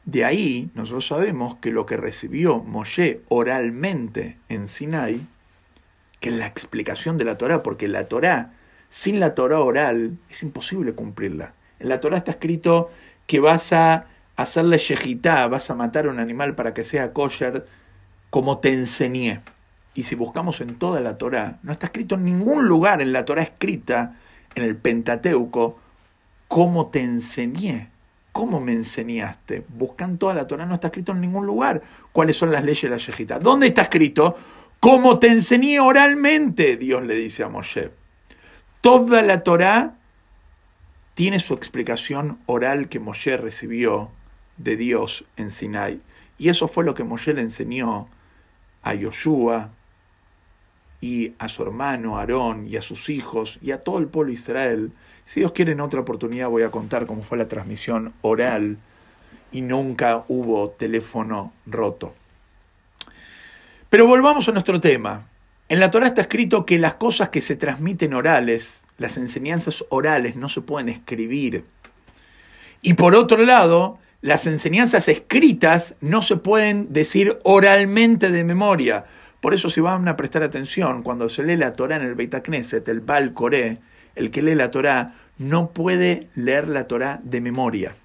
De 0.05 0.23
ahí 0.23 0.69
nosotros 0.75 1.07
sabemos 1.07 1.55
que 1.55 1.71
lo 1.71 1.85
que 1.85 1.97
recibió 1.97 2.59
Moshe 2.59 3.21
oralmente 3.27 4.37
en 4.47 4.67
Sinai, 4.67 5.25
que 6.19 6.29
es 6.29 6.35
la 6.35 6.47
explicación 6.47 7.17
de 7.17 7.25
la 7.25 7.37
Torá, 7.37 7.63
porque 7.63 7.87
la 7.87 8.07
Torá, 8.07 8.53
sin 8.89 9.19
la 9.19 9.35
Torá 9.35 9.59
oral, 9.59 10.17
es 10.29 10.43
imposible 10.43 10.93
cumplirla. 10.93 11.53
En 11.79 11.89
la 11.89 11.99
Torá 11.99 12.17
está 12.17 12.31
escrito 12.31 12.91
que 13.25 13.39
vas 13.39 13.73
a 13.73 14.05
hacerle 14.35 14.77
shejitá, 14.77 15.47
vas 15.47 15.69
a 15.69 15.75
matar 15.75 16.05
a 16.05 16.09
un 16.09 16.19
animal 16.19 16.55
para 16.55 16.73
que 16.73 16.83
sea 16.83 17.11
kosher, 17.11 17.65
como 18.35 18.57
te 18.57 18.73
enseñé. 18.73 19.39
Y 19.93 20.03
si 20.03 20.15
buscamos 20.15 20.59
en 20.59 20.75
toda 20.75 20.99
la 20.99 21.17
Torá, 21.17 21.57
no 21.63 21.71
está 21.71 21.85
escrito 21.85 22.15
en 22.15 22.25
ningún 22.25 22.67
lugar 22.67 23.01
en 23.01 23.13
la 23.13 23.23
Torá 23.23 23.41
escrita, 23.41 24.17
en 24.55 24.63
el 24.63 24.75
Pentateuco, 24.75 25.79
como 26.49 26.87
te 26.87 26.99
enseñé. 26.99 27.91
¿Cómo 28.33 28.59
me 28.59 28.73
enseñaste? 28.73 29.63
Buscan 29.69 30.17
toda 30.17 30.33
la 30.33 30.47
Torah, 30.47 30.65
no 30.65 30.75
está 30.75 30.87
escrito 30.87 31.13
en 31.13 31.21
ningún 31.21 31.45
lugar 31.45 31.81
cuáles 32.11 32.35
son 32.35 32.51
las 32.51 32.65
leyes 32.65 32.81
de 32.81 32.89
la 32.89 32.97
Yejita. 32.97 33.39
¿Dónde 33.39 33.67
está 33.67 33.83
escrito? 33.83 34.37
Como 34.81 35.17
te 35.17 35.27
enseñé 35.27 35.79
oralmente, 35.79 36.75
Dios 36.75 37.03
le 37.03 37.15
dice 37.15 37.41
a 37.43 37.47
Moshe. 37.47 37.89
Toda 38.81 39.21
la 39.21 39.43
Torah 39.43 39.95
tiene 41.13 41.39
su 41.39 41.53
explicación 41.53 42.39
oral 42.47 42.89
que 42.89 42.99
Moshe 42.99 43.37
recibió 43.37 44.09
de 44.57 44.75
Dios 44.75 45.23
en 45.37 45.51
Sinai. 45.51 46.01
Y 46.37 46.49
eso 46.49 46.67
fue 46.67 46.83
lo 46.83 46.95
que 46.95 47.05
Moshe 47.05 47.33
le 47.33 47.39
enseñó 47.39 48.09
a 48.85 48.93
Yoshua 48.93 49.69
y 51.01 51.33
a 51.37 51.49
su 51.49 51.61
hermano 51.63 52.17
Aarón 52.17 52.67
y 52.67 52.77
a 52.77 52.81
sus 52.81 53.09
hijos 53.09 53.59
y 53.61 53.71
a 53.71 53.81
todo 53.81 53.99
el 53.99 54.07
pueblo 54.07 54.29
de 54.29 54.35
Israel 54.35 54.91
si 55.25 55.39
Dios 55.39 55.53
quiere, 55.53 55.71
en 55.71 55.81
otra 55.81 56.01
oportunidad 56.01 56.49
voy 56.49 56.61
a 56.61 56.69
contar 56.69 57.07
cómo 57.07 57.23
fue 57.23 57.39
la 57.39 57.47
transmisión 57.47 58.13
oral 58.21 58.77
y 59.51 59.61
nunca 59.61 60.23
hubo 60.27 60.69
teléfono 60.69 61.51
roto. 61.65 62.13
Pero 63.89 64.05
volvamos 64.05 64.47
a 64.47 64.51
nuestro 64.51 64.79
tema. 64.79 65.25
En 65.67 65.79
la 65.79 65.89
Torah 65.89 66.07
está 66.07 66.21
escrito 66.21 66.63
que 66.63 66.77
las 66.77 66.93
cosas 66.93 67.29
que 67.29 67.41
se 67.41 67.55
transmiten 67.55 68.13
orales, 68.13 68.85
las 68.99 69.17
enseñanzas 69.17 69.83
orales, 69.89 70.35
no 70.35 70.47
se 70.47 70.61
pueden 70.61 70.89
escribir. 70.89 71.65
Y 72.83 72.93
por 72.93 73.15
otro 73.15 73.43
lado, 73.43 73.97
las 74.25 74.47
enseñanzas 74.47 75.07
escritas 75.07 75.93
no 76.01 76.23
se 76.23 76.35
pueden 76.35 76.91
decir 76.91 77.37
oralmente 77.43 78.31
de 78.31 78.43
memoria. 78.43 79.05
Por 79.39 79.53
eso 79.53 79.69
si 79.69 79.81
van 79.81 80.07
a 80.07 80.17
prestar 80.17 80.41
atención, 80.41 81.03
cuando 81.03 81.29
se 81.29 81.43
lee 81.43 81.57
la 81.57 81.73
Torah 81.73 81.97
en 81.97 82.01
el 82.01 82.15
Beit 82.15 82.33
Knesset, 82.33 82.87
el 82.87 83.01
Baal 83.01 83.35
Coré, 83.35 83.77
el 84.15 84.31
que 84.31 84.41
lee 84.41 84.55
la 84.55 84.71
Torá 84.71 85.13
no 85.37 85.69
puede 85.69 86.27
leer 86.33 86.67
la 86.67 86.87
Torá 86.87 87.19
de 87.21 87.39
memoria. 87.39 87.95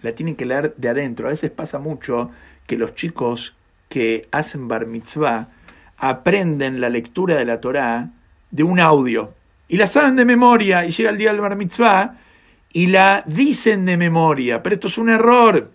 La 0.00 0.12
tienen 0.12 0.36
que 0.36 0.46
leer 0.46 0.72
de 0.78 0.88
adentro. 0.88 1.26
A 1.26 1.32
veces 1.32 1.50
pasa 1.50 1.78
mucho 1.78 2.30
que 2.66 2.78
los 2.78 2.94
chicos 2.94 3.54
que 3.90 4.26
hacen 4.32 4.68
bar 4.68 4.86
mitzvah 4.86 5.48
aprenden 5.98 6.80
la 6.80 6.88
lectura 6.88 7.36
de 7.36 7.44
la 7.44 7.60
Torá 7.60 8.08
de 8.50 8.62
un 8.62 8.80
audio 8.80 9.34
y 9.68 9.76
la 9.76 9.86
saben 9.86 10.16
de 10.16 10.24
memoria 10.24 10.86
y 10.86 10.92
llega 10.92 11.10
el 11.10 11.18
día 11.18 11.30
del 11.30 11.42
bar 11.42 11.56
mitzvah 11.56 12.14
y 12.72 12.88
la 12.88 13.24
dicen 13.26 13.86
de 13.86 13.96
memoria, 13.96 14.62
pero 14.62 14.74
esto 14.74 14.88
es 14.88 14.98
un 14.98 15.08
error. 15.08 15.70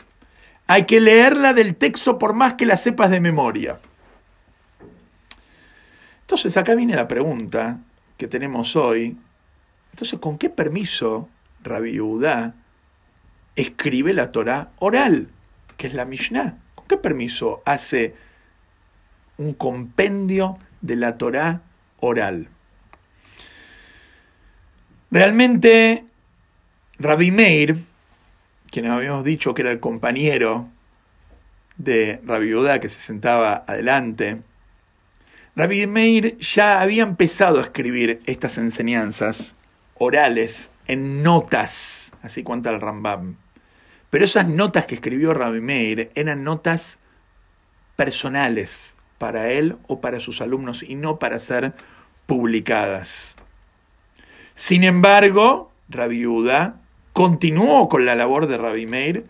Hay 0.68 0.84
que 0.84 1.02
leerla 1.02 1.54
del 1.54 1.76
texto 1.76 2.18
por 2.18 2.34
más 2.34 2.54
que 2.54 2.66
la 2.66 2.78
sepas 2.78 3.10
de 3.10 3.20
memoria. 3.20 3.80
Entonces 6.22 6.56
acá 6.56 6.76
viene 6.76 6.96
la 6.96 7.08
pregunta 7.08 7.80
que 8.18 8.28
tenemos 8.28 8.76
hoy. 8.76 9.18
Entonces, 9.92 10.20
¿con 10.20 10.38
qué 10.38 10.50
permiso 10.50 11.30
Rabbi 11.64 12.00
Udá 12.00 12.56
escribe 13.56 14.14
la 14.14 14.32
Torah 14.32 14.70
oral, 14.80 15.28
que 15.78 15.88
es 15.88 15.94
la 15.94 16.06
Mishnah? 16.06 16.58
¿Con 16.76 16.88
qué 16.88 16.98
permiso 16.98 17.62
hace 17.66 18.16
un 19.38 19.54
compendio 19.54 20.58
de 20.82 20.96
la 20.96 21.18
Torah 21.18 21.62
oral? 22.00 22.48
Realmente, 25.12 26.06
Rabbi 27.04 27.32
Meir, 27.32 27.84
quien 28.72 28.86
habíamos 28.86 29.26
dicho 29.26 29.54
que 29.54 29.62
era 29.62 29.72
el 29.72 29.82
compañero 29.82 30.70
de 31.76 32.22
Rabbi 32.26 32.54
Udá 32.54 32.80
que 32.80 32.88
se 32.88 33.02
sentaba 33.02 33.66
adelante, 33.68 34.40
Rabbi 35.58 35.86
Meir 35.86 36.38
ya 36.40 36.80
había 36.80 37.04
empezado 37.04 37.60
a 37.60 37.64
escribir 37.64 38.22
estas 38.26 38.58
enseñanzas 38.58 39.54
orales 39.96 40.70
en 40.88 41.22
notas, 41.24 42.14
así 42.22 42.42
cuenta 42.42 42.70
el 42.70 42.80
Rambam. 42.80 43.36
Pero 44.10 44.24
esas 44.24 44.48
notas 44.48 44.86
que 44.86 44.96
escribió 44.96 45.34
Rabbi 45.34 45.60
Meir 45.60 46.10
eran 46.16 46.46
notas 46.46 46.98
personales 47.98 48.94
para 49.18 49.52
él 49.52 49.76
o 49.88 50.00
para 50.00 50.22
sus 50.22 50.40
alumnos 50.40 50.84
y 50.84 50.96
no 50.96 51.20
para 51.20 51.38
ser 51.40 51.74
publicadas. 52.28 53.36
Sin 54.56 54.86
embargo, 54.86 55.70
Rabbi 55.90 56.26
Uda 56.26 56.80
continuó 57.14 57.88
con 57.88 58.06
la 58.06 58.16
labor 58.16 58.48
de 58.48 58.58
Rabbi 58.58 58.88
Meir, 58.88 59.26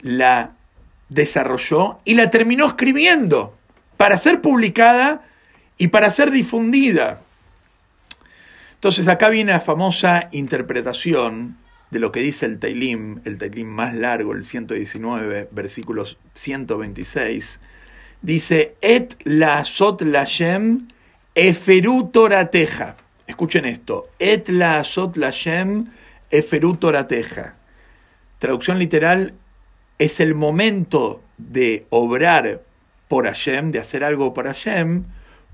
la 0.00 0.52
desarrolló 1.08 1.98
y 2.04 2.14
la 2.14 2.30
terminó 2.30 2.66
escribiendo 2.66 3.54
para 3.96 4.16
ser 4.16 4.40
publicada 4.40 5.22
y 5.76 5.88
para 5.88 6.10
ser 6.10 6.30
difundida. 6.30 7.20
Entonces 8.74 9.08
acá 9.08 9.28
viene 9.28 9.52
la 9.52 9.60
famosa 9.60 10.28
interpretación 10.32 11.56
de 11.90 12.00
lo 12.00 12.12
que 12.12 12.20
dice 12.20 12.46
el 12.46 12.58
Teilim, 12.58 13.20
el 13.24 13.38
Teilim 13.38 13.68
más 13.68 13.94
largo, 13.94 14.32
el 14.32 14.44
119, 14.44 15.48
versículos 15.52 16.18
126. 16.34 17.60
Dice, 18.20 18.74
Et 18.80 19.14
la 19.24 19.58
azot 19.58 20.02
lashem 20.02 20.88
eferu 21.34 22.10
torateja. 22.10 22.96
Escuchen 23.26 23.64
esto, 23.64 24.08
Et 24.18 24.48
la 24.48 24.80
azot 24.80 25.16
lashem 25.16 25.86
eferu 26.38 26.76
torateja. 26.76 27.54
Traducción 28.38 28.78
literal, 28.78 29.34
es 29.98 30.20
el 30.20 30.34
momento 30.34 31.22
de 31.38 31.86
obrar 31.90 32.62
por 33.08 33.26
Hashem, 33.26 33.70
de 33.70 33.78
hacer 33.78 34.02
algo 34.02 34.34
por 34.34 34.46
Hashem, 34.46 35.04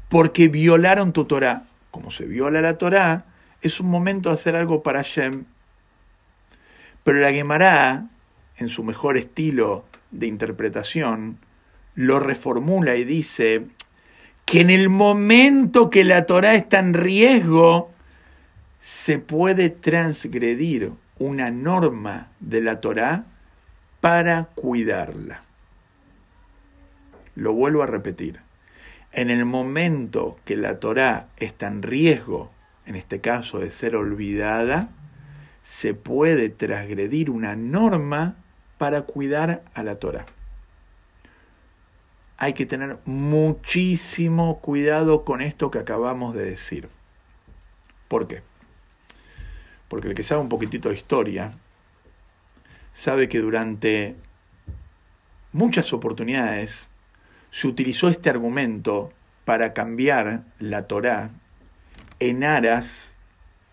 porque 0.08 0.48
violaron 0.48 1.12
tu 1.12 1.24
Torah. 1.26 1.64
Como 1.90 2.10
se 2.10 2.24
viola 2.24 2.60
la 2.62 2.78
Torah, 2.78 3.26
es 3.62 3.80
un 3.80 3.88
momento 3.88 4.30
de 4.30 4.34
hacer 4.34 4.56
algo 4.56 4.82
para 4.82 5.00
Hashem. 5.00 5.44
Pero 7.04 7.18
la 7.18 7.32
Gemara, 7.32 8.06
en 8.56 8.68
su 8.68 8.82
mejor 8.82 9.16
estilo 9.16 9.84
de 10.10 10.26
interpretación, 10.26 11.38
lo 11.94 12.20
reformula 12.20 12.96
y 12.96 13.04
dice 13.04 13.66
que 14.44 14.60
en 14.60 14.70
el 14.70 14.88
momento 14.88 15.90
que 15.90 16.04
la 16.04 16.26
Torah 16.26 16.54
está 16.54 16.78
en 16.78 16.94
riesgo, 16.94 17.90
se 18.90 19.20
puede 19.20 19.70
transgredir 19.70 20.92
una 21.18 21.52
norma 21.52 22.26
de 22.40 22.60
la 22.60 22.80
Torah 22.80 23.24
para 24.00 24.46
cuidarla. 24.56 25.42
Lo 27.36 27.52
vuelvo 27.52 27.84
a 27.84 27.86
repetir. 27.86 28.40
En 29.12 29.30
el 29.30 29.44
momento 29.44 30.36
que 30.44 30.56
la 30.56 30.80
Torá 30.80 31.28
está 31.38 31.68
en 31.68 31.82
riesgo, 31.82 32.50
en 32.84 32.96
este 32.96 33.20
caso 33.20 33.60
de 33.60 33.70
ser 33.70 33.94
olvidada, 33.94 34.88
se 35.62 35.94
puede 35.94 36.48
transgredir 36.50 37.30
una 37.30 37.54
norma 37.54 38.34
para 38.76 39.02
cuidar 39.02 39.62
a 39.72 39.84
la 39.84 40.00
Torá. 40.00 40.26
Hay 42.38 42.54
que 42.54 42.66
tener 42.66 42.98
muchísimo 43.04 44.60
cuidado 44.60 45.24
con 45.24 45.42
esto 45.42 45.70
que 45.70 45.78
acabamos 45.78 46.34
de 46.34 46.44
decir. 46.44 46.88
¿Por 48.08 48.26
qué? 48.26 48.49
Porque 49.90 50.06
el 50.06 50.14
que 50.14 50.22
sabe 50.22 50.40
un 50.40 50.48
poquitito 50.48 50.88
de 50.88 50.94
historia 50.94 51.52
sabe 52.94 53.28
que 53.28 53.40
durante 53.40 54.14
muchas 55.52 55.92
oportunidades 55.92 56.92
se 57.50 57.66
utilizó 57.66 58.08
este 58.08 58.30
argumento 58.30 59.12
para 59.44 59.72
cambiar 59.72 60.44
la 60.60 60.86
Torá 60.86 61.30
en 62.20 62.44
aras, 62.44 63.16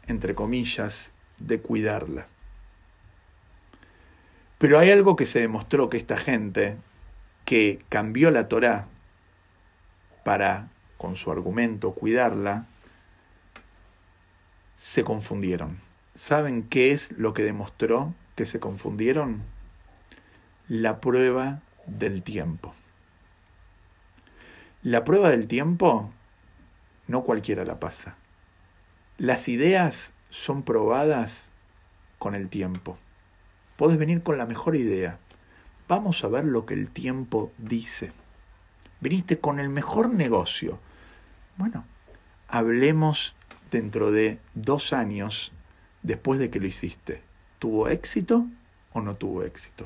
entre 0.08 0.34
comillas, 0.34 1.12
de 1.38 1.60
cuidarla. 1.60 2.26
Pero 4.58 4.80
hay 4.80 4.90
algo 4.90 5.16
que 5.16 5.28
se 5.28 5.40
demostró 5.40 5.88
que 5.88 5.98
esta 5.98 6.18
gente 6.18 6.78
que 7.46 7.80
cambió 7.90 8.32
la 8.32 8.48
Torá 8.48 8.88
para, 10.24 10.70
con 10.98 11.16
su 11.16 11.32
argumento, 11.32 11.92
cuidarla, 11.92 12.66
se 14.78 15.04
confundieron. 15.04 15.87
¿Saben 16.18 16.64
qué 16.64 16.94
es 16.94 17.12
lo 17.12 17.36
que 17.36 17.44
demostró 17.44 18.12
que 18.36 18.48
se 18.48 18.60
confundieron? 18.60 19.44
La 20.68 21.00
prueba 21.00 21.62
del 21.86 22.24
tiempo. 22.24 22.74
La 24.82 25.04
prueba 25.04 25.30
del 25.30 25.46
tiempo 25.46 26.12
no 27.08 27.22
cualquiera 27.22 27.66
la 27.66 27.80
pasa. 27.80 28.18
Las 29.20 29.48
ideas 29.48 30.12
son 30.32 30.64
probadas 30.64 31.52
con 32.18 32.34
el 32.34 32.50
tiempo. 32.50 32.98
Puedes 33.76 34.00
venir 34.00 34.24
con 34.24 34.40
la 34.40 34.48
mejor 34.48 34.76
idea. 34.76 35.20
Vamos 35.88 36.24
a 36.24 36.30
ver 36.30 36.46
lo 36.46 36.66
que 36.66 36.74
el 36.74 36.90
tiempo 36.90 37.52
dice. 37.60 38.12
Viniste 39.02 39.38
con 39.38 39.60
el 39.60 39.70
mejor 39.70 40.10
negocio. 40.10 40.80
Bueno, 41.58 41.86
hablemos 42.48 43.36
dentro 43.70 44.12
de 44.12 44.40
dos 44.56 44.94
años 44.94 45.52
después 46.08 46.40
de 46.40 46.50
que 46.50 46.60
lo 46.60 46.68
hiciste. 46.68 47.22
¿Tuvo 47.60 47.90
éxito 47.90 48.46
o 48.94 49.02
no 49.02 49.16
tuvo 49.16 49.44
éxito? 49.44 49.86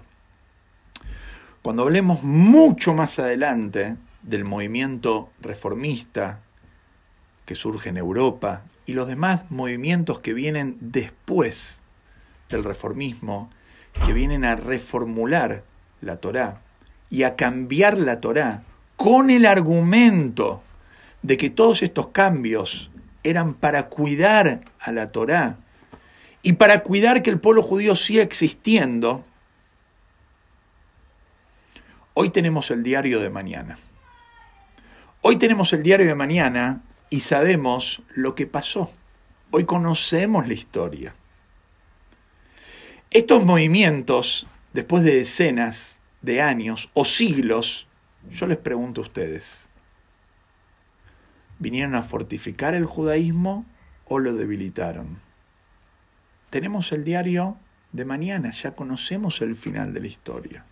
Cuando 1.62 1.84
hablemos 1.84 2.24
mucho 2.24 2.94
más 2.94 3.20
adelante 3.20 3.96
del 4.22 4.46
movimiento 4.46 5.30
reformista 5.42 6.40
que 7.46 7.56
surge 7.56 7.90
en 7.90 7.98
Europa 7.98 8.62
y 8.86 8.94
los 8.94 9.08
demás 9.08 9.50
movimientos 9.50 10.20
que 10.20 10.34
vienen 10.34 10.78
después 10.80 11.82
del 12.50 12.64
reformismo, 12.64 13.50
que 14.06 14.14
vienen 14.14 14.46
a 14.46 14.56
reformular 14.56 15.64
la 16.02 16.18
Torá 16.18 16.62
y 17.10 17.24
a 17.24 17.36
cambiar 17.36 17.98
la 17.98 18.22
Torá 18.22 18.64
con 18.96 19.30
el 19.30 19.46
argumento 19.46 20.62
de 21.22 21.38
que 21.38 21.50
todos 21.50 21.82
estos 21.84 22.08
cambios 22.08 22.92
eran 23.24 23.54
para 23.54 23.88
cuidar 23.88 24.62
a 24.80 24.92
la 24.92 25.08
Torá 25.08 25.58
y 26.44 26.54
para 26.54 26.84
cuidar 26.84 27.22
que 27.22 27.30
el 27.30 27.40
pueblo 27.40 27.62
judío 27.62 27.96
siga 27.96 28.24
existiendo, 28.24 29.24
hoy 32.14 32.32
tenemos 32.32 32.72
el 32.72 32.84
diario 32.84 33.20
de 33.20 33.30
mañana. 33.30 33.78
Hoy 35.22 35.38
tenemos 35.38 35.72
el 35.74 35.84
diario 35.84 36.08
de 36.08 36.16
mañana 36.16 36.82
y 37.12 37.20
sabemos 37.20 38.02
lo 38.16 38.34
que 38.34 38.48
pasó. 38.48 38.92
Hoy 39.52 39.66
conocemos 39.66 40.48
la 40.48 40.54
historia. 40.54 41.14
Estos 43.12 43.46
movimientos, 43.46 44.48
después 44.74 45.04
de 45.04 45.16
decenas 45.16 46.00
de 46.22 46.42
años 46.42 46.90
o 46.94 47.06
siglos, 47.06 47.88
yo 48.32 48.48
les 48.48 48.58
pregunto 48.58 49.02
a 49.02 49.04
ustedes, 49.04 49.68
¿vinieron 51.60 51.94
a 51.94 52.04
fortificar 52.04 52.74
el 52.74 52.86
judaísmo 52.86 53.66
o 54.06 54.18
lo 54.18 54.34
debilitaron? 54.34 55.20
Tenemos 56.52 56.92
el 56.92 57.04
diario 57.04 57.58
de 57.92 58.06
mañana, 58.06 58.52
ya 58.52 58.76
conocemos 58.76 59.42
el 59.42 59.56
final 59.56 59.94
de 59.94 60.02
la 60.02 60.08
historia. 60.08 60.64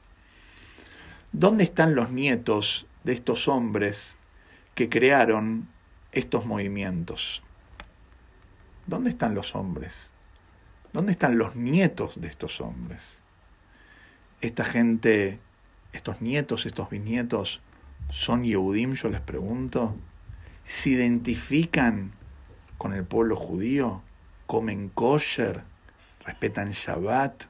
¿Dónde 1.31 1.63
están 1.63 1.95
los 1.95 2.11
nietos 2.11 2.85
de 3.03 3.13
estos 3.13 3.47
hombres 3.47 4.15
que 4.75 4.89
crearon 4.89 5.67
estos 6.11 6.45
movimientos. 6.45 7.43
¿Dónde 8.87 9.09
están 9.09 9.35
los 9.35 9.55
hombres? 9.55 10.11
¿Dónde 10.93 11.11
están 11.11 11.37
los 11.37 11.55
nietos 11.55 12.19
de 12.19 12.27
estos 12.27 12.61
hombres? 12.61 13.19
Esta 14.41 14.63
gente, 14.63 15.39
estos 15.93 16.21
nietos, 16.21 16.65
estos 16.65 16.89
bisnietos, 16.89 17.61
son 18.09 18.43
Yehudim, 18.43 18.93
yo 18.93 19.09
les 19.09 19.21
pregunto? 19.21 19.95
¿Se 20.65 20.91
identifican 20.91 22.11
con 22.77 22.93
el 22.93 23.03
pueblo 23.03 23.35
judío? 23.35 24.01
¿Comen 24.49 24.89
kosher? 24.89 25.61
¿Respetan 26.25 26.71
Shabbat? 26.71 27.43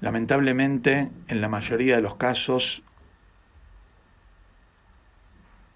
Lamentablemente, 0.00 1.08
en 1.28 1.40
la 1.40 1.48
mayoría 1.48 1.94
de 1.94 2.02
los 2.02 2.16
casos, 2.16 2.82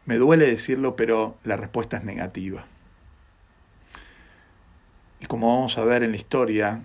me 0.07 0.17
duele 0.17 0.49
decirlo, 0.49 0.97
pero 0.97 1.37
la 1.45 1.57
respuesta 1.57 1.99
es 1.99 2.03
negativa. 2.03 2.65
Y 5.21 5.27
como 5.27 5.55
vamos 5.55 5.79
a 5.79 5.85
ver 5.85 6.03
en 6.03 6.11
la 6.11 6.17
historia, 6.17 6.83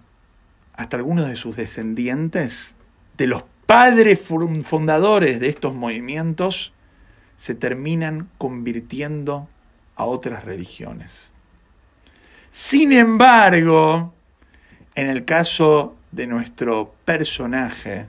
hasta 0.73 0.97
algunos 0.97 1.27
de 1.27 1.35
sus 1.35 1.55
descendientes, 1.55 2.75
de 3.17 3.25
los 3.25 3.41
padres 3.65 4.21
fundadores 4.21 5.39
de 5.39 5.49
estos 5.49 5.73
movimientos, 5.73 6.71
se 7.35 7.55
terminan 7.55 8.29
convirtiendo 8.37 9.49
a 9.95 10.05
otras 10.05 10.45
religiones. 10.45 11.33
Sin 12.57 12.91
embargo, 12.91 14.15
en 14.95 15.09
el 15.09 15.25
caso 15.25 15.95
de 16.11 16.25
nuestro 16.25 16.91
personaje 17.05 18.07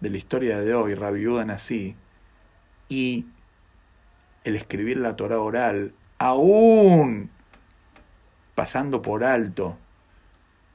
de 0.00 0.10
la 0.10 0.16
historia 0.16 0.60
de 0.60 0.74
hoy, 0.74 0.94
Rabbi 0.94 1.26
así 1.50 1.94
y 2.88 3.26
el 4.44 4.56
escribir 4.56 4.96
la 4.96 5.14
Torah 5.14 5.40
oral, 5.40 5.92
aún 6.16 7.28
pasando 8.54 9.02
por 9.02 9.22
alto 9.22 9.76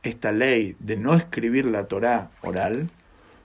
esta 0.03 0.31
ley 0.31 0.75
de 0.77 0.95
no 0.95 1.15
escribir 1.15 1.65
la 1.65 1.87
Torah 1.87 2.29
oral, 2.43 2.87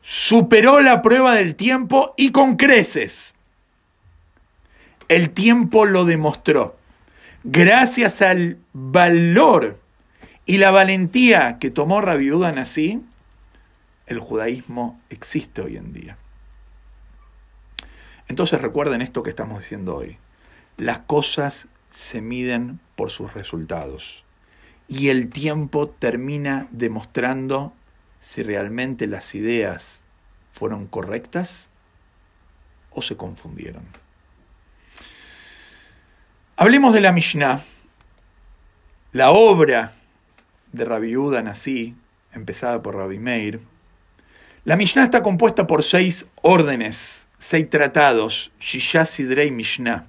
superó 0.02 0.82
la 0.82 1.00
prueba 1.00 1.34
del 1.34 1.56
tiempo 1.56 2.12
y 2.18 2.30
con 2.30 2.56
creces. 2.56 3.34
El 5.08 5.30
tiempo 5.30 5.86
lo 5.86 6.04
demostró. 6.04 6.76
Gracias 7.48 8.22
al 8.22 8.58
valor 8.72 9.78
y 10.46 10.58
la 10.58 10.72
valentía 10.72 11.60
que 11.60 11.70
tomó 11.70 12.00
Rabiuda 12.00 12.48
así, 12.48 13.00
el 14.08 14.18
judaísmo 14.18 15.00
existe 15.10 15.62
hoy 15.62 15.76
en 15.76 15.92
día. 15.92 16.18
Entonces 18.26 18.60
recuerden 18.60 19.00
esto 19.00 19.22
que 19.22 19.30
estamos 19.30 19.60
diciendo 19.60 19.94
hoy. 19.94 20.18
Las 20.76 20.98
cosas 20.98 21.68
se 21.92 22.20
miden 22.20 22.80
por 22.96 23.10
sus 23.10 23.32
resultados 23.32 24.24
y 24.88 25.10
el 25.10 25.30
tiempo 25.30 25.88
termina 25.88 26.66
demostrando 26.72 27.72
si 28.18 28.42
realmente 28.42 29.06
las 29.06 29.36
ideas 29.36 30.02
fueron 30.52 30.88
correctas 30.88 31.70
o 32.90 33.02
se 33.02 33.16
confundieron. 33.16 33.84
Hablemos 36.58 36.94
de 36.94 37.02
la 37.02 37.12
Mishnah, 37.12 37.62
la 39.12 39.30
obra 39.30 39.92
de 40.72 40.86
Rabbi 40.86 41.14
Uda 41.14 41.42
Nasi, 41.42 41.94
empezada 42.32 42.80
por 42.80 42.96
Rabbi 42.96 43.18
Meir. 43.18 43.60
La 44.64 44.74
Mishnah 44.74 45.04
está 45.04 45.22
compuesta 45.22 45.66
por 45.66 45.82
seis 45.82 46.24
órdenes, 46.40 47.28
seis 47.38 47.68
tratados, 47.68 48.52
Shisha 48.58 49.04
Sidrei 49.04 49.50
Mishnah. 49.50 50.06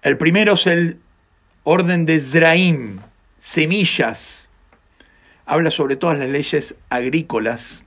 El 0.00 0.16
primero 0.16 0.54
es 0.54 0.66
el 0.66 0.98
orden 1.64 2.06
de 2.06 2.18
Zraim, 2.18 3.00
semillas. 3.36 4.48
Habla 5.44 5.70
sobre 5.70 5.96
todas 5.96 6.18
las 6.18 6.30
leyes 6.30 6.74
agrícolas 6.88 7.84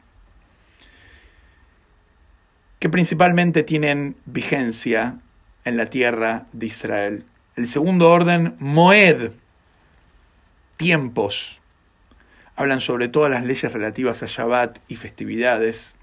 que 2.77 2.89
principalmente 2.89 3.63
tienen 3.63 4.15
vigencia 4.25 5.17
en 5.67 5.75
la 5.75 5.87
tierra 5.87 6.45
de 6.53 6.67
Israel. 6.67 7.25
El 7.57 7.67
segundo 7.67 8.09
orden, 8.09 8.55
Moed, 8.59 9.31
tiempos. 10.77 11.59
Hablan 12.55 12.79
sobre 12.79 13.09
todas 13.09 13.29
las 13.29 13.43
leyes 13.43 13.71
relativas 13.71 14.23
a 14.23 14.27
Shabbat 14.27 14.79
y 14.87 14.95
festividades. 14.95 15.95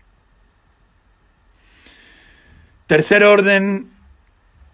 Tercer 2.86 3.24
orden, 3.24 3.90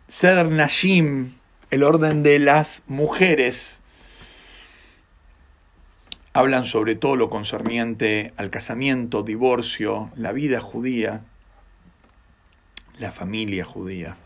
Seder 0.08 0.50
Nashim, 0.50 1.34
el 1.70 1.84
orden 1.84 2.24
de 2.24 2.40
las 2.40 2.82
mujeres. 2.88 3.80
Hablan 6.32 6.64
sobre 6.64 6.96
todo 6.96 7.14
lo 7.14 7.30
concerniente 7.30 8.32
al 8.36 8.50
casamiento, 8.50 9.22
divorcio, 9.22 10.10
la 10.16 10.32
vida 10.32 10.60
judía, 10.60 11.20
la 12.98 13.12
familia 13.12 13.64
judía. 13.64 14.16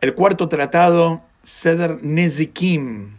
El 0.00 0.14
cuarto 0.14 0.48
tratado, 0.48 1.22
Seder 1.42 2.04
Nezikim, 2.04 3.16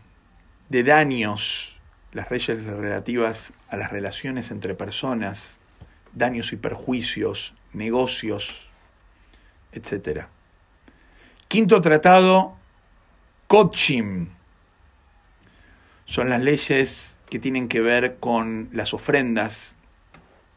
de 0.70 0.84
daños, 0.84 1.78
las 2.13 2.32
leyes 2.32 2.63
relativas 2.63 3.52
a 3.68 3.76
las 3.76 3.92
relaciones 3.92 4.50
entre 4.50 4.76
personas, 4.76 5.60
daños 6.13 6.54
y 6.54 6.56
perjuicios, 6.56 7.54
negocios, 7.74 8.70
etc. 9.74 10.28
Quinto 11.50 11.82
tratado, 11.82 12.56
Kotchim. 13.48 14.30
Son 16.06 16.30
las 16.30 16.42
leyes 16.42 17.18
que 17.30 17.39
tienen 17.39 17.68
que 17.68 17.82
ver 17.82 18.20
con 18.20 18.70
las 18.72 18.94
ofrendas. 18.94 19.76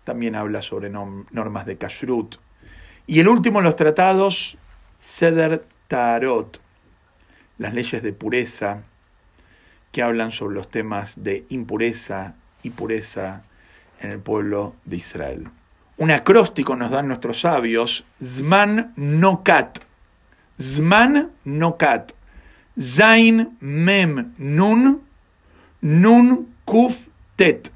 También 0.04 0.36
habla 0.36 0.62
sobre 0.62 0.88
normas 0.88 1.66
de 1.66 1.78
kashrut. 1.78 2.36
Y 3.08 3.18
el 3.18 3.26
último 3.26 3.58
de 3.58 3.64
los 3.64 3.74
tratados, 3.74 4.56
Seder 5.00 5.71
Tarot. 5.92 6.58
Las 7.58 7.74
leyes 7.74 8.02
de 8.02 8.14
pureza, 8.14 8.80
que 9.90 10.02
hablan 10.02 10.30
sobre 10.30 10.54
los 10.54 10.70
temas 10.70 11.22
de 11.22 11.44
impureza 11.50 12.34
y 12.62 12.70
pureza 12.70 13.42
en 14.00 14.12
el 14.12 14.18
pueblo 14.18 14.74
de 14.86 14.96
Israel. 14.96 15.48
Un 15.98 16.10
acróstico 16.10 16.76
nos 16.76 16.90
dan 16.90 17.08
nuestros 17.08 17.42
sabios, 17.42 18.06
Zman 18.24 18.94
Nokat. 18.96 19.80
Zman 20.58 21.30
Nokat. 21.44 22.12
Zain 22.80 23.58
Mem 23.60 24.32
Nun 24.38 25.02
Nun 25.82 26.54
Kuf 26.64 26.96
Tet. 27.36 27.70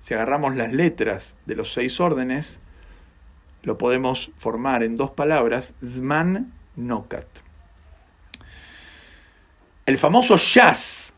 Si 0.00 0.14
agarramos 0.14 0.56
las 0.56 0.72
letras 0.72 1.34
de 1.44 1.56
los 1.56 1.74
seis 1.74 2.00
órdenes, 2.00 2.58
lo 3.64 3.76
podemos 3.76 4.30
formar 4.38 4.82
en 4.82 4.96
dos 4.96 5.10
palabras, 5.10 5.74
Zman 5.84 6.54
Nokat. 6.78 7.26
El 9.84 9.98
famoso 9.98 10.36
jazz, 10.36 11.12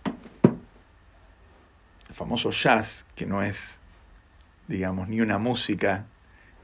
el 2.08 2.14
famoso 2.14 2.50
jazz, 2.50 3.04
que 3.14 3.26
no 3.26 3.42
es, 3.42 3.78
digamos, 4.68 5.08
ni 5.08 5.20
una 5.20 5.38
música, 5.38 6.06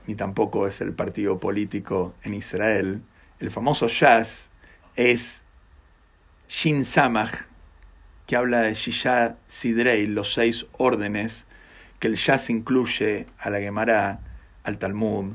ni 0.07 0.15
tampoco 0.15 0.67
es 0.67 0.81
el 0.81 0.93
partido 0.93 1.39
político 1.39 2.15
en 2.23 2.35
Israel, 2.35 3.03
el 3.39 3.51
famoso 3.51 3.89
jazz 3.89 4.49
es 4.95 5.43
Shin 6.49 6.85
Samach, 6.85 7.35
que 8.27 8.37
habla 8.37 8.63
de 8.63 8.75
Shisha 8.75 9.37
Sidrei, 9.47 10.07
los 10.07 10.33
seis 10.33 10.67
órdenes, 10.73 11.45
que 11.99 12.07
el 12.07 12.17
jazz 12.17 12.49
incluye 12.49 13.27
a 13.39 13.51
la 13.51 13.61
Gemara, 13.61 14.21
al 14.65 14.79
Talmud, 14.79 15.35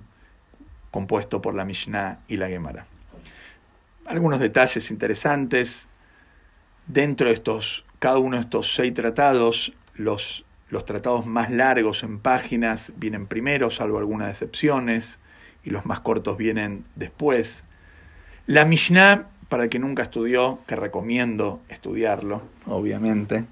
compuesto 0.89 1.41
por 1.41 1.53
la 1.53 1.63
Mishnah 1.63 2.19
y 2.27 2.37
la 2.37 2.47
Gemara. 2.47 2.85
Algunos 4.05 4.39
detalles 4.39 4.91
interesantes 4.91 5.87
Dentro 6.87 7.27
de 7.27 7.33
estos, 7.35 7.85
cada 7.99 8.17
uno 8.17 8.35
de 8.35 8.41
estos 8.41 8.73
seis 8.73 8.93
tratados, 8.93 9.71
los, 9.95 10.43
los 10.69 10.83
tratados 10.83 11.25
más 11.25 11.51
largos 11.51 12.03
en 12.03 12.19
páginas 12.19 12.91
vienen 12.97 13.27
primero, 13.27 13.69
salvo 13.69 13.97
algunas 13.97 14.29
excepciones, 14.29 15.19
y 15.63 15.69
los 15.69 15.85
más 15.85 15.99
cortos 15.99 16.37
vienen 16.37 16.83
después. 16.95 17.63
La 18.47 18.65
Mishnah, 18.65 19.27
para 19.47 19.63
el 19.63 19.69
que 19.69 19.79
nunca 19.79 20.03
estudió, 20.03 20.59
que 20.67 20.75
recomiendo 20.75 21.61
estudiarlo, 21.69 22.41
obviamente. 22.65 23.45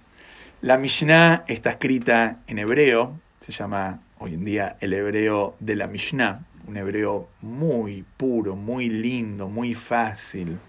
La 0.61 0.77
Mishnah 0.77 1.45
está 1.47 1.69
escrita 1.69 2.39
en 2.47 2.59
hebreo, 2.59 3.17
se 3.39 3.51
llama 3.51 4.01
hoy 4.17 4.33
en 4.33 4.43
día 4.43 4.75
el 4.81 4.93
hebreo 4.93 5.55
de 5.59 5.75
la 5.77 5.87
Mishnah, 5.87 6.41
un 6.69 6.77
hebreo 6.77 7.27
muy 7.41 8.05
puro, 8.17 8.55
muy 8.55 8.89
lindo, 8.89 9.49
muy 9.49 9.73
fácil. 9.73 10.59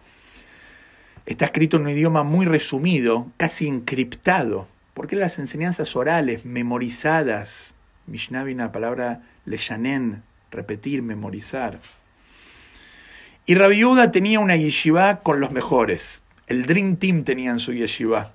Está 1.26 1.44
escrito 1.44 1.76
en 1.76 1.82
un 1.82 1.90
idioma 1.90 2.22
muy 2.22 2.46
resumido, 2.46 3.26
casi 3.36 3.68
encriptado, 3.68 4.66
porque 4.94 5.14
las 5.14 5.38
enseñanzas 5.38 5.94
orales, 5.94 6.44
memorizadas, 6.46 7.74
Mishnah 8.06 8.44
viene 8.44 8.62
la 8.62 8.72
palabra 8.72 9.20
leyanen, 9.44 10.22
repetir, 10.50 11.02
memorizar. 11.02 11.80
Y 13.44 13.54
Rabbi 13.54 13.82
tenía 14.10 14.40
una 14.40 14.56
yeshiva 14.56 15.20
con 15.20 15.38
los 15.38 15.50
mejores. 15.50 16.22
El 16.46 16.64
Dream 16.64 16.96
Team 16.96 17.24
tenía 17.24 17.50
en 17.50 17.60
su 17.60 17.74
yeshiva. 17.74 18.32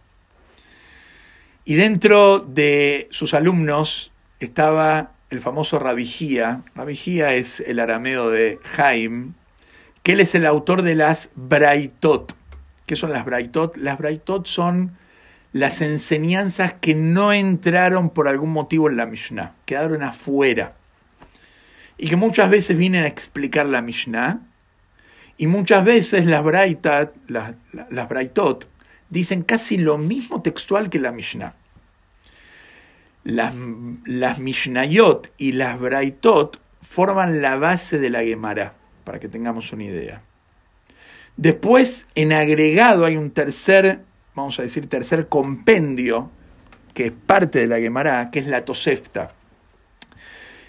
Y 1.64 1.74
dentro 1.76 2.40
de 2.40 3.08
sus 3.10 3.34
alumnos 3.34 4.12
estaba 4.40 5.15
el 5.30 5.42
famoso 5.42 5.80
Rabijía. 5.80 6.62
Rabijía 6.76 7.34
es 7.34 7.60
el 7.60 7.80
arameo 7.80 8.30
de 8.30 8.60
Jaim, 8.64 9.34
que 10.04 10.14
él 10.14 10.20
es 10.20 10.36
el 10.36 10.46
autor 10.46 10.82
de 10.82 10.96
las 10.96 11.30
Braitot. 11.36 12.36
¿Qué 12.86 12.96
son 12.96 13.12
las 13.12 13.26
Braitot? 13.26 13.78
Las 13.78 13.98
Braitot 13.98 14.46
son 14.46 14.98
las 15.52 15.82
enseñanzas 15.82 16.74
que 16.74 16.94
no 16.96 17.34
entraron 17.34 18.10
por 18.10 18.28
algún 18.28 18.52
motivo 18.52 18.90
en 18.90 18.98
la 18.98 19.06
Mishnah, 19.06 19.54
quedaron 19.66 20.04
afuera. 20.04 20.74
Y 21.98 22.10
que 22.10 22.18
muchas 22.18 22.50
veces 22.50 22.78
vienen 22.78 23.04
a 23.04 23.08
explicar 23.08 23.66
la 23.66 23.82
Mishnah. 23.82 24.42
Y 25.38 25.48
muchas 25.48 25.84
veces 25.84 26.26
las, 26.26 26.44
las, 27.28 27.56
las 27.90 28.10
Braitot 28.10 28.68
dicen 29.10 29.44
casi 29.44 29.78
lo 29.78 29.98
mismo 29.98 30.42
textual 30.42 30.90
que 30.90 31.00
la 31.00 31.12
Mishnah. 31.12 31.54
Las, 33.26 34.40
Mishnayot 34.40 35.34
y 35.38 35.52
las 35.52 35.80
Braitot 35.80 36.62
forman 36.82 37.42
la 37.42 37.58
base 37.58 38.00
de 38.00 38.10
la 38.10 38.24
Gemara, 38.24 38.76
para 39.04 39.20
que 39.20 39.28
tengamos 39.28 39.74
una 39.74 39.84
idea. 39.84 40.22
Después, 41.36 42.06
en 42.16 42.32
agregado, 42.32 43.04
hay 43.04 43.18
un 43.18 43.32
tercer, 43.32 44.00
vamos 44.36 44.58
a 44.60 44.62
decir, 44.62 44.88
tercer 44.88 45.28
compendio, 45.28 46.30
que 46.94 47.08
es 47.08 47.12
parte 47.12 47.60
de 47.60 47.68
la 47.68 47.80
Gemara, 47.80 48.30
que 48.32 48.40
es 48.40 48.48
la 48.48 48.64
Tosefta, 48.64 49.34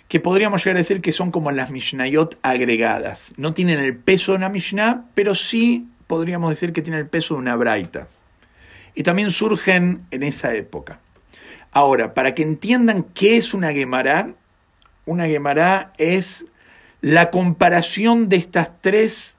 que 0.09 0.19
podríamos 0.19 0.65
llegar 0.65 0.77
a 0.77 0.79
decir 0.79 1.01
que 1.01 1.13
son 1.13 1.31
como 1.31 1.53
las 1.53 1.71
Mishnayot 1.71 2.39
agregadas. 2.43 3.33
No 3.37 3.55
tienen 3.55 3.79
el 3.79 3.97
peso 3.97 4.33
de 4.33 4.39
una 4.39 4.49
Mishnah, 4.49 5.05
pero 5.15 5.35
sí 5.35 5.89
podríamos 6.07 6.51
decir 6.51 6.73
que 6.73 6.83
tienen 6.83 7.01
el 7.01 7.09
peso 7.09 7.35
de 7.35 7.41
una 7.41 7.55
Braita 7.55 8.09
y 8.95 9.03
también 9.03 9.31
surgen 9.31 10.07
en 10.11 10.23
esa 10.23 10.55
época. 10.55 10.99
Ahora, 11.77 12.15
para 12.15 12.35
que 12.35 12.43
entiendan 12.43 13.03
qué 13.03 13.37
es 13.37 13.53
una 13.53 13.71
Gemara, 13.71 14.33
una 15.05 15.27
Gemara 15.27 15.93
es 15.99 16.47
la 17.03 17.31
comparación 17.31 18.31
de 18.31 18.37
estas 18.37 18.81
tres 18.81 19.37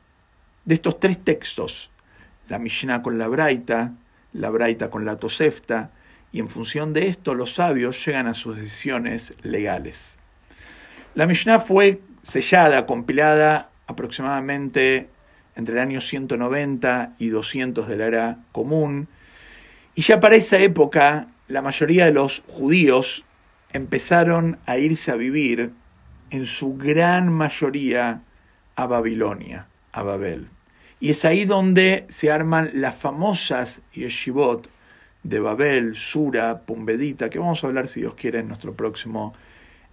de 0.64 0.76
estos 0.76 1.00
tres 1.00 1.18
textos, 1.18 1.90
la 2.48 2.60
Mishnah 2.60 3.02
con 3.02 3.18
la 3.18 3.28
Braita, 3.28 3.94
la 4.34 4.52
Braita 4.52 4.92
con 4.92 5.04
la 5.04 5.18
Tosefta, 5.18 5.90
y 6.32 6.40
en 6.40 6.48
función 6.48 6.94
de 6.94 7.08
esto 7.08 7.34
los 7.34 7.56
sabios 7.56 8.06
llegan 8.06 8.28
a 8.28 8.36
sus 8.36 8.56
decisiones 8.56 9.34
legales. 9.42 10.16
La 11.16 11.26
Mishnah 11.26 11.60
fue 11.60 12.02
sellada, 12.22 12.86
compilada 12.86 13.72
aproximadamente 13.88 15.10
entre 15.56 15.74
el 15.74 15.82
año 15.82 16.02
190 16.02 17.16
y 17.18 17.30
200 17.30 17.88
de 17.88 17.98
la 17.98 18.06
era 18.06 18.38
común, 18.52 19.08
y 19.96 20.04
ya 20.04 20.20
para 20.20 20.36
esa 20.36 20.60
época, 20.60 21.30
la 21.48 21.62
mayoría 21.62 22.06
de 22.06 22.14
los 22.14 22.44
judíos 22.48 23.24
empezaron 23.74 24.58
a 24.66 24.78
irse 24.78 25.12
a 25.12 25.16
vivir, 25.16 25.72
en 26.30 26.46
su 26.46 26.76
gran 26.76 27.32
mayoría, 27.32 28.22
a 28.76 28.86
Babilonia, 28.86 29.68
a 29.92 30.04
Babel. 30.04 30.50
Y 31.00 31.12
es 31.12 31.26
ahí 31.26 31.46
donde 31.46 32.06
se 32.10 32.32
arman 32.32 32.72
las 32.74 32.96
famosas 32.96 33.82
yeshivot 33.94 34.70
de 35.24 35.40
Babel, 35.40 35.96
Sura, 35.96 36.62
Pumbedita, 36.62 37.30
que 37.30 37.40
vamos 37.40 37.64
a 37.64 37.68
hablar, 37.68 37.88
si 37.88 38.02
Dios 38.02 38.16
quiere, 38.16 38.40
en 38.40 38.48
nuestro 38.48 38.74
próximo 38.74 39.34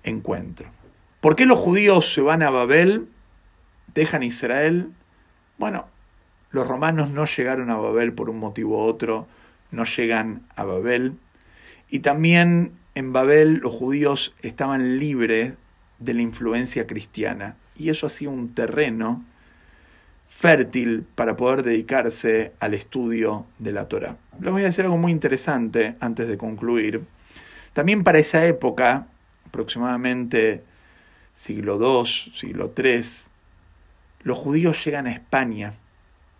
encuentro. 0.02 0.68
¿Por 1.20 1.36
qué 1.36 1.46
los 1.46 1.58
judíos 1.58 2.12
se 2.12 2.20
van 2.20 2.42
a 2.42 2.50
Babel? 2.50 3.08
¿Dejan 3.94 4.22
Israel? 4.22 4.90
Bueno, 5.58 5.86
los 6.50 6.68
romanos 6.68 7.10
no 7.10 7.24
llegaron 7.24 7.70
a 7.70 7.76
Babel 7.76 8.12
por 8.12 8.30
un 8.30 8.38
motivo 8.38 8.78
u 8.78 8.88
otro, 8.88 9.26
no 9.70 9.84
llegan 9.84 10.42
a 10.56 10.64
Babel. 10.64 11.14
Y 11.90 12.00
también 12.00 12.72
en 12.94 13.12
Babel 13.12 13.58
los 13.62 13.74
judíos 13.74 14.34
estaban 14.42 14.98
libres 14.98 15.54
de 15.98 16.14
la 16.14 16.22
influencia 16.22 16.86
cristiana. 16.86 17.56
Y 17.76 17.88
eso 17.88 18.06
hacía 18.06 18.28
un 18.28 18.54
terreno 18.54 19.24
fértil 20.28 21.04
para 21.14 21.36
poder 21.36 21.62
dedicarse 21.62 22.52
al 22.60 22.74
estudio 22.74 23.46
de 23.58 23.72
la 23.72 23.88
Torah. 23.88 24.16
Les 24.40 24.52
voy 24.52 24.62
a 24.62 24.66
decir 24.66 24.84
algo 24.84 24.98
muy 24.98 25.12
interesante 25.12 25.94
antes 26.00 26.28
de 26.28 26.36
concluir. 26.36 27.02
También 27.72 28.04
para 28.04 28.18
esa 28.18 28.44
época, 28.46 29.06
aproximadamente 29.46 30.62
siglo 31.34 31.78
II, 31.80 32.06
siglo 32.06 32.72
III, 32.76 33.02
los 34.22 34.38
judíos 34.38 34.84
llegan 34.84 35.06
a 35.06 35.12
España. 35.12 35.74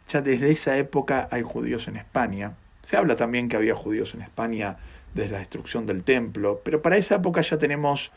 Ya 0.09 0.21
desde 0.21 0.51
esa 0.51 0.77
época 0.77 1.29
hay 1.31 1.43
judíos 1.43 1.89
en 1.89 1.97
España. 1.97 2.53
Se 2.83 2.97
habla 2.97 3.17
también 3.17 3.49
que 3.49 3.57
había 3.57 3.75
judíos 3.75 4.15
en 4.15 4.23
España 4.23 4.77
desde 5.15 5.33
la 5.33 5.39
destrucción 5.39 5.87
del 5.87 6.03
templo, 6.03 6.61
pero 6.65 6.83
para 6.83 6.97
esa 6.97 7.17
época 7.17 7.41
ya 7.41 7.59
tenemos, 7.59 8.13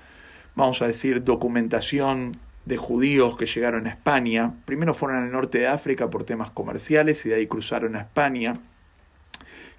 vamos 0.56 0.82
a 0.82 0.88
decir, 0.88 1.24
documentación 1.24 2.34
de 2.66 2.78
judíos 2.78 3.38
que 3.38 3.45
llegaron 3.45 3.88
a 3.88 3.91
España. 3.91 4.54
Primero 4.66 4.93
fueron 4.93 5.24
al 5.24 5.32
norte 5.32 5.60
de 5.60 5.68
África 5.68 6.10
por 6.10 6.26
temas 6.26 6.50
comerciales 6.50 7.26
y 7.26 7.30
de 7.30 7.36
ahí 7.36 7.48
cruzaron 7.48 7.95
a 7.95 8.02
España, 8.02 8.60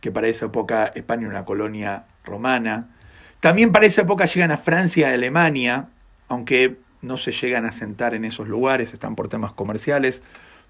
que 0.01 0.11
para 0.11 0.29
esa 0.29 0.47
época 0.47 0.87
España 0.95 1.23
era 1.23 1.31
una 1.31 1.45
colonia 1.45 2.05
romana. 2.25 2.89
También 3.41 3.73
para 3.73 3.87
esa 3.87 4.03
época 4.03 4.25
llegan 4.25 4.51
a 4.53 4.57
Francia 4.57 5.11
y 5.11 5.14
Alemania, 5.14 5.89
aunque 6.29 6.77
no 7.03 7.16
se 7.16 7.33
llegan 7.33 7.66
a 7.66 7.73
sentar 7.73 8.14
en 8.14 8.25
esos 8.25 8.49
lugares, 8.49 8.95
están 8.95 9.16
por 9.16 9.29
temas 9.29 9.53
comerciales. 9.53 10.23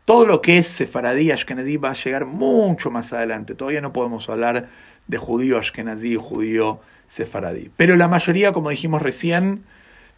Todo 0.04 0.26
lo 0.26 0.40
que 0.42 0.58
es 0.58 0.66
sefaradí, 0.66 1.30
ashkenazí 1.30 1.76
va 1.76 1.90
a 1.90 1.94
llegar 1.94 2.24
mucho 2.24 2.90
más 2.90 3.12
adelante. 3.12 3.54
Todavía 3.54 3.80
no 3.80 3.92
podemos 3.92 4.28
hablar 4.28 4.68
de 5.08 5.18
judío 5.18 5.58
ashkenazí 5.58 6.16
o 6.16 6.22
judío 6.22 6.80
sefaradí. 7.08 7.70
Pero 7.76 7.96
la 7.96 8.08
mayoría, 8.08 8.52
como 8.52 8.70
dijimos 8.70 9.02
recién, 9.02 9.64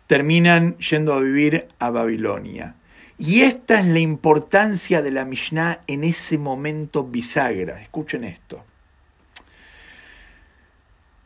terminan 0.07 0.77
yendo 0.79 1.15
a 1.15 1.21
vivir 1.21 1.69
a 1.79 1.91
Babilonia. 1.91 2.75
Y 3.17 3.43
esta 3.43 3.81
es 3.81 3.87
la 3.87 4.01
importancia 4.01 5.03
de 5.03 5.11
la 5.11 5.25
Mishnah 5.25 5.81
en 5.87 6.05
ese 6.05 6.39
momento 6.39 7.05
bisagra. 7.05 7.81
Escuchen 7.81 8.25
esto. 8.25 8.65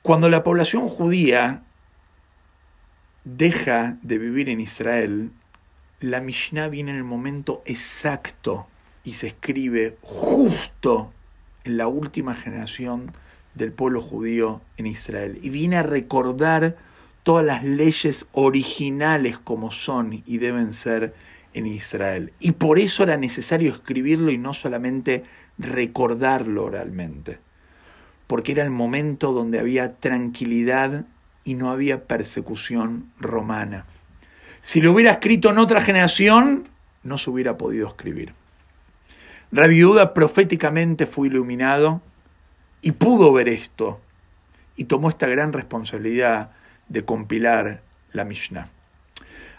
Cuando 0.02 0.28
la 0.28 0.44
población 0.44 0.88
judía 0.88 1.62
deja 3.24 3.96
de 4.02 4.18
vivir 4.18 4.50
en 4.50 4.60
Israel, 4.60 5.30
la 6.00 6.20
Mishnah 6.20 6.68
viene 6.68 6.90
en 6.90 6.98
el 6.98 7.04
momento 7.04 7.62
exacto 7.64 8.66
y 9.02 9.14
se 9.14 9.28
escribe 9.28 9.96
justo 10.02 11.10
en 11.64 11.78
la 11.78 11.86
última 11.86 12.34
generación 12.34 13.12
del 13.54 13.72
pueblo 13.72 14.00
judío 14.00 14.60
en 14.76 14.86
Israel. 14.86 15.38
Y 15.42 15.50
viene 15.50 15.76
a 15.76 15.82
recordar 15.82 16.76
todas 17.22 17.44
las 17.44 17.64
leyes 17.64 18.26
originales 18.32 19.38
como 19.38 19.70
son 19.70 20.22
y 20.26 20.38
deben 20.38 20.74
ser 20.74 21.14
en 21.54 21.66
Israel. 21.66 22.32
Y 22.40 22.52
por 22.52 22.78
eso 22.78 23.02
era 23.02 23.16
necesario 23.16 23.72
escribirlo 23.72 24.30
y 24.30 24.38
no 24.38 24.52
solamente 24.52 25.24
recordarlo 25.58 26.64
oralmente. 26.64 27.38
Porque 28.26 28.52
era 28.52 28.62
el 28.62 28.70
momento 28.70 29.32
donde 29.32 29.58
había 29.58 29.94
tranquilidad 29.96 31.06
y 31.44 31.54
no 31.54 31.70
había 31.70 32.04
persecución 32.04 33.10
romana. 33.20 33.86
Si 34.60 34.80
lo 34.80 34.92
hubiera 34.92 35.12
escrito 35.12 35.50
en 35.50 35.58
otra 35.58 35.80
generación, 35.80 36.68
no 37.02 37.18
se 37.18 37.30
hubiera 37.30 37.58
podido 37.58 37.86
escribir. 37.86 38.32
Rabiuda 39.52 40.14
proféticamente 40.14 41.06
fue 41.06 41.28
iluminado 41.28 42.00
y 42.84 42.92
pudo 42.92 43.32
ver 43.32 43.48
esto 43.48 43.98
y 44.76 44.84
tomó 44.84 45.08
esta 45.08 45.26
gran 45.26 45.54
responsabilidad 45.54 46.50
de 46.86 47.02
compilar 47.02 47.80
la 48.12 48.24
Mishnah. 48.24 48.68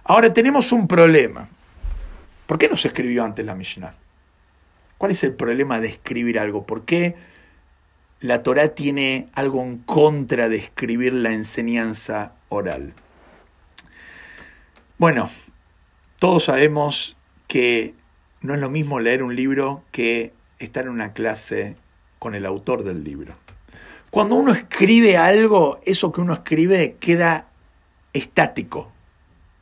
Ahora 0.03 0.31
tenemos 0.31 0.71
un 0.71 0.87
problema. 0.87 1.49
¿Por 2.45 2.59
qué 2.59 2.69
no 2.69 2.77
se 2.77 2.89
escribió 2.89 3.25
antes 3.25 3.43
la 3.43 3.55
Mishnah? 3.55 3.95
¿Cuál 4.99 5.11
es 5.11 5.23
el 5.23 5.33
problema 5.33 5.79
de 5.79 5.87
escribir 5.87 6.37
algo? 6.37 6.67
¿Por 6.67 6.85
qué 6.85 7.15
la 8.19 8.43
Torah 8.43 8.75
tiene 8.75 9.27
algo 9.33 9.63
en 9.63 9.79
contra 9.79 10.47
de 10.47 10.57
escribir 10.57 11.11
la 11.11 11.33
enseñanza 11.33 12.33
oral? 12.49 12.93
Bueno, 14.99 15.31
todos 16.19 16.43
sabemos 16.43 17.17
que 17.47 17.95
no 18.41 18.53
es 18.53 18.59
lo 18.59 18.69
mismo 18.69 18.99
leer 18.99 19.23
un 19.23 19.35
libro 19.35 19.81
que 19.91 20.31
estar 20.59 20.83
en 20.83 20.91
una 20.91 21.13
clase 21.13 21.75
con 22.19 22.35
el 22.35 22.45
autor 22.45 22.83
del 22.83 23.03
libro. 23.03 23.35
Cuando 24.09 24.35
uno 24.35 24.53
escribe 24.53 25.17
algo, 25.17 25.79
eso 25.85 26.11
que 26.11 26.21
uno 26.21 26.33
escribe 26.33 26.95
queda 26.99 27.47
estático, 28.13 28.91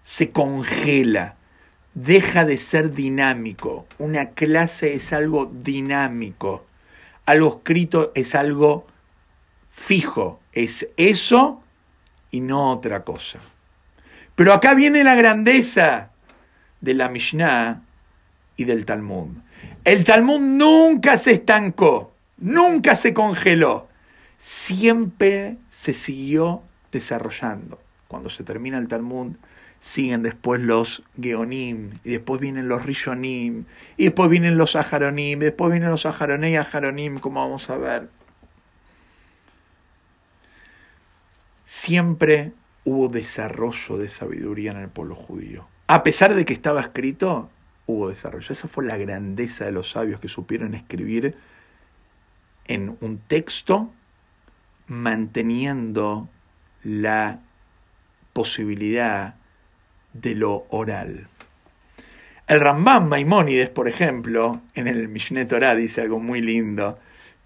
se 0.03 0.31
congela, 0.31 1.35
deja 1.93 2.45
de 2.45 2.57
ser 2.57 2.93
dinámico. 2.93 3.87
Una 3.97 4.29
clase 4.29 4.93
es 4.93 5.13
algo 5.13 5.45
dinámico, 5.45 6.65
algo 7.25 7.57
escrito 7.57 8.11
es 8.15 8.35
algo 8.35 8.85
fijo, 9.71 10.39
es 10.51 10.87
eso 10.97 11.63
y 12.31 12.41
no 12.41 12.71
otra 12.71 13.03
cosa. 13.03 13.39
Pero 14.35 14.53
acá 14.53 14.73
viene 14.73 15.03
la 15.03 15.15
grandeza 15.15 16.09
de 16.81 16.93
la 16.93 17.09
Mishnah 17.09 17.81
y 18.57 18.63
del 18.65 18.85
Talmud. 18.85 19.29
El 19.83 20.03
Talmud 20.03 20.39
nunca 20.39 21.17
se 21.17 21.33
estancó, 21.33 22.12
nunca 22.37 22.95
se 22.95 23.13
congeló, 23.13 23.87
siempre 24.37 25.57
se 25.69 25.93
siguió 25.93 26.63
desarrollando. 26.91 27.79
cuando 28.07 28.29
se 28.29 28.43
termina 28.43 28.77
el 28.77 28.87
Talmud, 28.87 29.31
siguen 29.79 30.21
después 30.21 30.61
los 30.61 31.01
Geonim, 31.19 31.91
y 32.03 32.11
después 32.11 32.39
vienen 32.39 32.69
los 32.69 32.85
Rishonim, 32.85 33.65
y 33.97 34.03
después 34.05 34.29
vienen 34.29 34.55
los 34.57 34.75
Aharonim, 34.75 35.41
y 35.41 35.45
después 35.45 35.71
vienen 35.71 35.89
los 35.89 36.05
Aharoné 36.05 36.51
y 36.51 36.55
Aharonim, 36.55 37.17
como 37.17 37.41
vamos 37.41 37.69
a 37.71 37.77
ver. 37.77 38.09
Siempre 41.65 42.53
hubo 42.85 43.09
desarrollo 43.09 43.97
de 43.97 44.09
sabiduría 44.09 44.71
en 44.71 44.77
el 44.77 44.89
pueblo 44.89 45.15
judío. 45.15 45.67
A 45.87 46.03
pesar 46.03 46.33
de 46.33 46.45
que 46.45 46.53
estaba 46.53 46.79
escrito, 46.79 47.49
hubo 47.85 48.09
desarrollo. 48.09 48.51
Esa 48.51 48.67
fue 48.67 48.85
la 48.85 48.97
grandeza 48.97 49.65
de 49.65 49.71
los 49.71 49.89
sabios 49.89 50.19
que 50.19 50.27
supieron 50.27 50.75
escribir 50.75 51.35
en 52.67 52.97
un 53.01 53.19
texto 53.19 53.91
manteniendo 54.87 56.29
la 56.83 57.39
posibilidad 58.33 59.35
de 60.13 60.35
lo 60.35 60.65
oral. 60.69 61.27
El 62.47 62.59
Rambam 62.59 63.07
Maimónides, 63.07 63.69
por 63.69 63.87
ejemplo, 63.87 64.61
en 64.75 64.87
el 64.87 65.07
Mishneh 65.07 65.45
Torah 65.45 65.75
dice 65.75 66.01
algo 66.01 66.19
muy 66.19 66.41
lindo, 66.41 66.99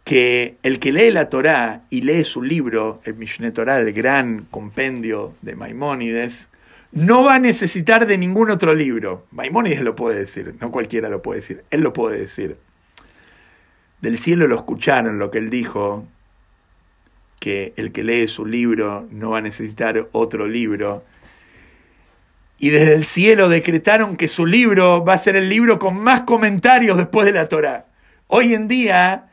que 0.03 0.57
el 0.63 0.80
que 0.80 0.91
lee 0.91 1.11
la 1.11 1.30
Torah 1.30 1.84
y 1.89 2.01
lee 2.01 2.24
su 2.24 2.41
libro, 2.41 3.01
el 3.03 3.15
Mishneh 3.15 3.51
Torah, 3.51 3.80
el 3.80 3.93
gran 3.93 4.47
compendio 4.49 5.36
de 5.41 5.55
Maimónides, 5.55 6.47
no 6.91 7.24
va 7.24 7.36
a 7.36 7.39
necesitar 7.39 8.07
de 8.07 8.18
ningún 8.18 8.49
otro 8.49 8.74
libro. 8.74 9.26
Maimónides 9.32 9.82
lo 9.82 9.95
puede 9.95 10.20
decir, 10.20 10.55
no 10.59 10.72
cualquiera 10.72 11.09
lo 11.09 11.22
puede 11.22 11.41
decir, 11.41 11.63
él 11.70 11.82
lo 11.82 11.93
puede 11.93 12.18
decir. 12.20 12.57
Del 14.02 14.20
cielo 14.20 14.48
lo 14.48 14.56
escucharon 14.56 15.20
lo 15.20 15.32
que 15.32 15.39
él 15.39 15.50
dijo, 15.50 16.06
que 17.39 17.74
el 17.78 17.91
que 17.91 18.04
lee 18.04 18.28
su 18.28 18.45
libro 18.45 19.08
no 19.12 19.32
va 19.32 19.39
a 19.39 19.41
necesitar 19.41 20.08
otro 20.12 20.48
libro 20.48 21.04
y 22.60 22.70
desde 22.70 22.95
el 22.95 23.06
cielo 23.06 23.50
decretaron 23.50 24.18
que 24.18 24.28
su 24.28 24.45
libro 24.45 25.04
va 25.06 25.14
a 25.14 25.18
ser 25.18 25.36
el 25.36 25.48
libro 25.48 25.78
con 25.78 25.98
más 25.98 26.22
comentarios 26.22 26.98
después 26.98 27.26
de 27.26 27.34
la 27.34 27.48
Torá. 27.48 27.86
Hoy 28.28 28.54
en 28.56 28.68
día, 28.68 29.28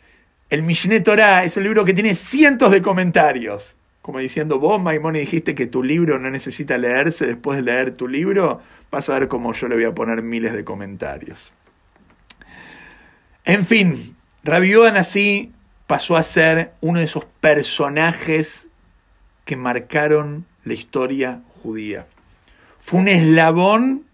el 0.51 0.63
Mishneh 0.63 1.01
Torah 1.01 1.45
es 1.45 1.57
el 1.57 1.65
libro 1.65 1.85
que 1.85 1.95
tiene 1.95 2.15
cientos 2.15 2.71
de 2.71 2.83
comentarios. 2.83 3.77
Como 4.03 4.19
diciendo, 4.19 4.59
vos, 4.59 4.81
Maimón, 4.81 5.15
dijiste 5.15 5.55
que 5.55 5.67
tu 5.67 5.83
libro 5.83 6.19
no 6.19 6.31
necesita 6.31 6.77
leerse 6.77 7.27
después 7.27 7.57
de 7.57 7.63
leer 7.63 7.95
tu 7.95 8.07
libro, 8.07 8.61
vas 8.91 9.09
a 9.09 9.19
ver 9.19 9.29
cómo 9.29 9.55
yo 9.55 9.69
le 9.69 9.77
voy 9.77 9.85
a 9.85 9.95
poner 9.95 10.21
miles 10.21 10.53
de 10.53 10.63
comentarios. 10.63 11.51
En 13.47 13.65
fin, 13.65 14.14
Rabbi 14.45 14.75
así 14.75 15.53
pasó 15.87 16.17
a 16.17 16.23
ser 16.23 16.73
uno 16.81 16.99
de 17.01 17.07
esos 17.07 17.25
personajes 17.41 18.69
que 19.45 19.57
marcaron 19.57 20.47
la 20.65 20.75
historia 20.75 21.41
judía 21.63 22.07
fue 22.85 23.01
un 23.01 23.09
eslabón 23.09 24.05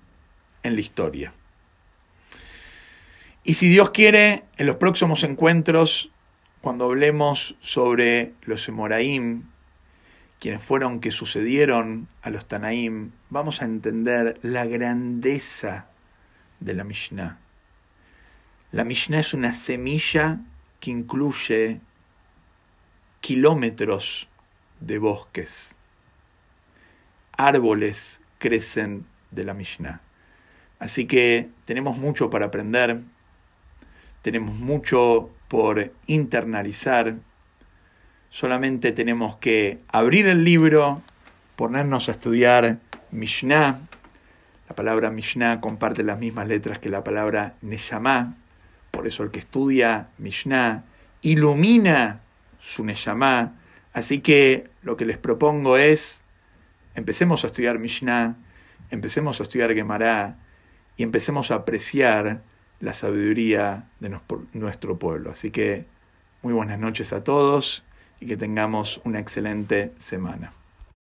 en 0.62 0.74
la 0.76 0.80
historia. 0.80 1.32
Y 3.42 3.54
si 3.54 3.68
Dios 3.68 3.90
quiere, 3.90 4.44
en 4.58 4.66
los 4.66 4.76
próximos 4.76 5.24
encuentros, 5.24 6.12
cuando 6.60 6.84
hablemos 6.84 7.56
sobre 7.58 8.32
los 8.42 8.68
Emoraim, 8.68 9.42
quienes 10.38 10.62
fueron 10.62 11.00
que 11.00 11.10
sucedieron 11.10 12.06
a 12.22 12.30
los 12.30 12.46
Tanaim, 12.46 13.10
vamos 13.28 13.60
a 13.60 13.64
entender 13.64 14.38
la 14.42 14.64
grandeza 14.66 15.86
de 16.60 16.74
la 16.74 16.84
Mishnah. 16.84 17.38
La 18.72 18.84
Mishnah 18.84 19.18
es 19.18 19.34
una 19.34 19.52
semilla 19.52 20.38
que 20.78 20.92
incluye 20.92 21.80
kilómetros 23.20 24.28
de 24.78 24.98
bosques, 24.98 25.74
árboles 27.36 28.20
crecen 28.38 29.06
de 29.32 29.42
la 29.42 29.54
Mishnah. 29.54 30.00
Así 30.78 31.06
que 31.06 31.48
tenemos 31.64 31.98
mucho 31.98 32.30
para 32.30 32.46
aprender, 32.46 33.00
tenemos 34.22 34.54
mucho 34.54 35.30
por 35.48 35.92
internalizar, 36.06 37.16
solamente 38.30 38.92
tenemos 38.92 39.34
que 39.38 39.80
abrir 39.88 40.28
el 40.28 40.44
libro, 40.44 41.02
ponernos 41.56 42.08
a 42.08 42.12
estudiar 42.12 42.78
Mishnah. 43.10 43.80
La 44.68 44.76
palabra 44.76 45.10
Mishnah 45.10 45.60
comparte 45.60 46.04
las 46.04 46.20
mismas 46.20 46.46
letras 46.46 46.78
que 46.78 46.88
la 46.88 47.02
palabra 47.02 47.56
Neyamá, 47.62 48.36
por 48.90 49.06
eso 49.06 49.22
el 49.22 49.30
que 49.30 49.40
estudia 49.40 50.08
Mishnah 50.18 50.84
ilumina 51.22 52.20
su 52.60 52.84
Neyamá. 52.84 53.54
Así 53.92 54.20
que 54.20 54.68
lo 54.82 54.96
que 54.96 55.04
les 55.04 55.18
propongo 55.18 55.76
es 55.76 56.22
empecemos 56.94 57.44
a 57.44 57.48
estudiar 57.48 57.78
Mishnah, 57.78 58.36
empecemos 58.90 59.40
a 59.40 59.44
estudiar 59.44 59.74
Gemara 59.74 60.36
y 60.96 61.02
empecemos 61.02 61.50
a 61.50 61.56
apreciar 61.56 62.42
la 62.80 62.92
sabiduría 62.92 63.88
de 64.00 64.18
nuestro 64.52 64.98
pueblo. 64.98 65.30
Así 65.30 65.50
que 65.50 65.84
muy 66.42 66.52
buenas 66.52 66.78
noches 66.78 67.12
a 67.12 67.24
todos 67.24 67.84
y 68.20 68.26
que 68.26 68.36
tengamos 68.36 69.00
una 69.04 69.18
excelente 69.18 69.92
semana. 69.98 70.52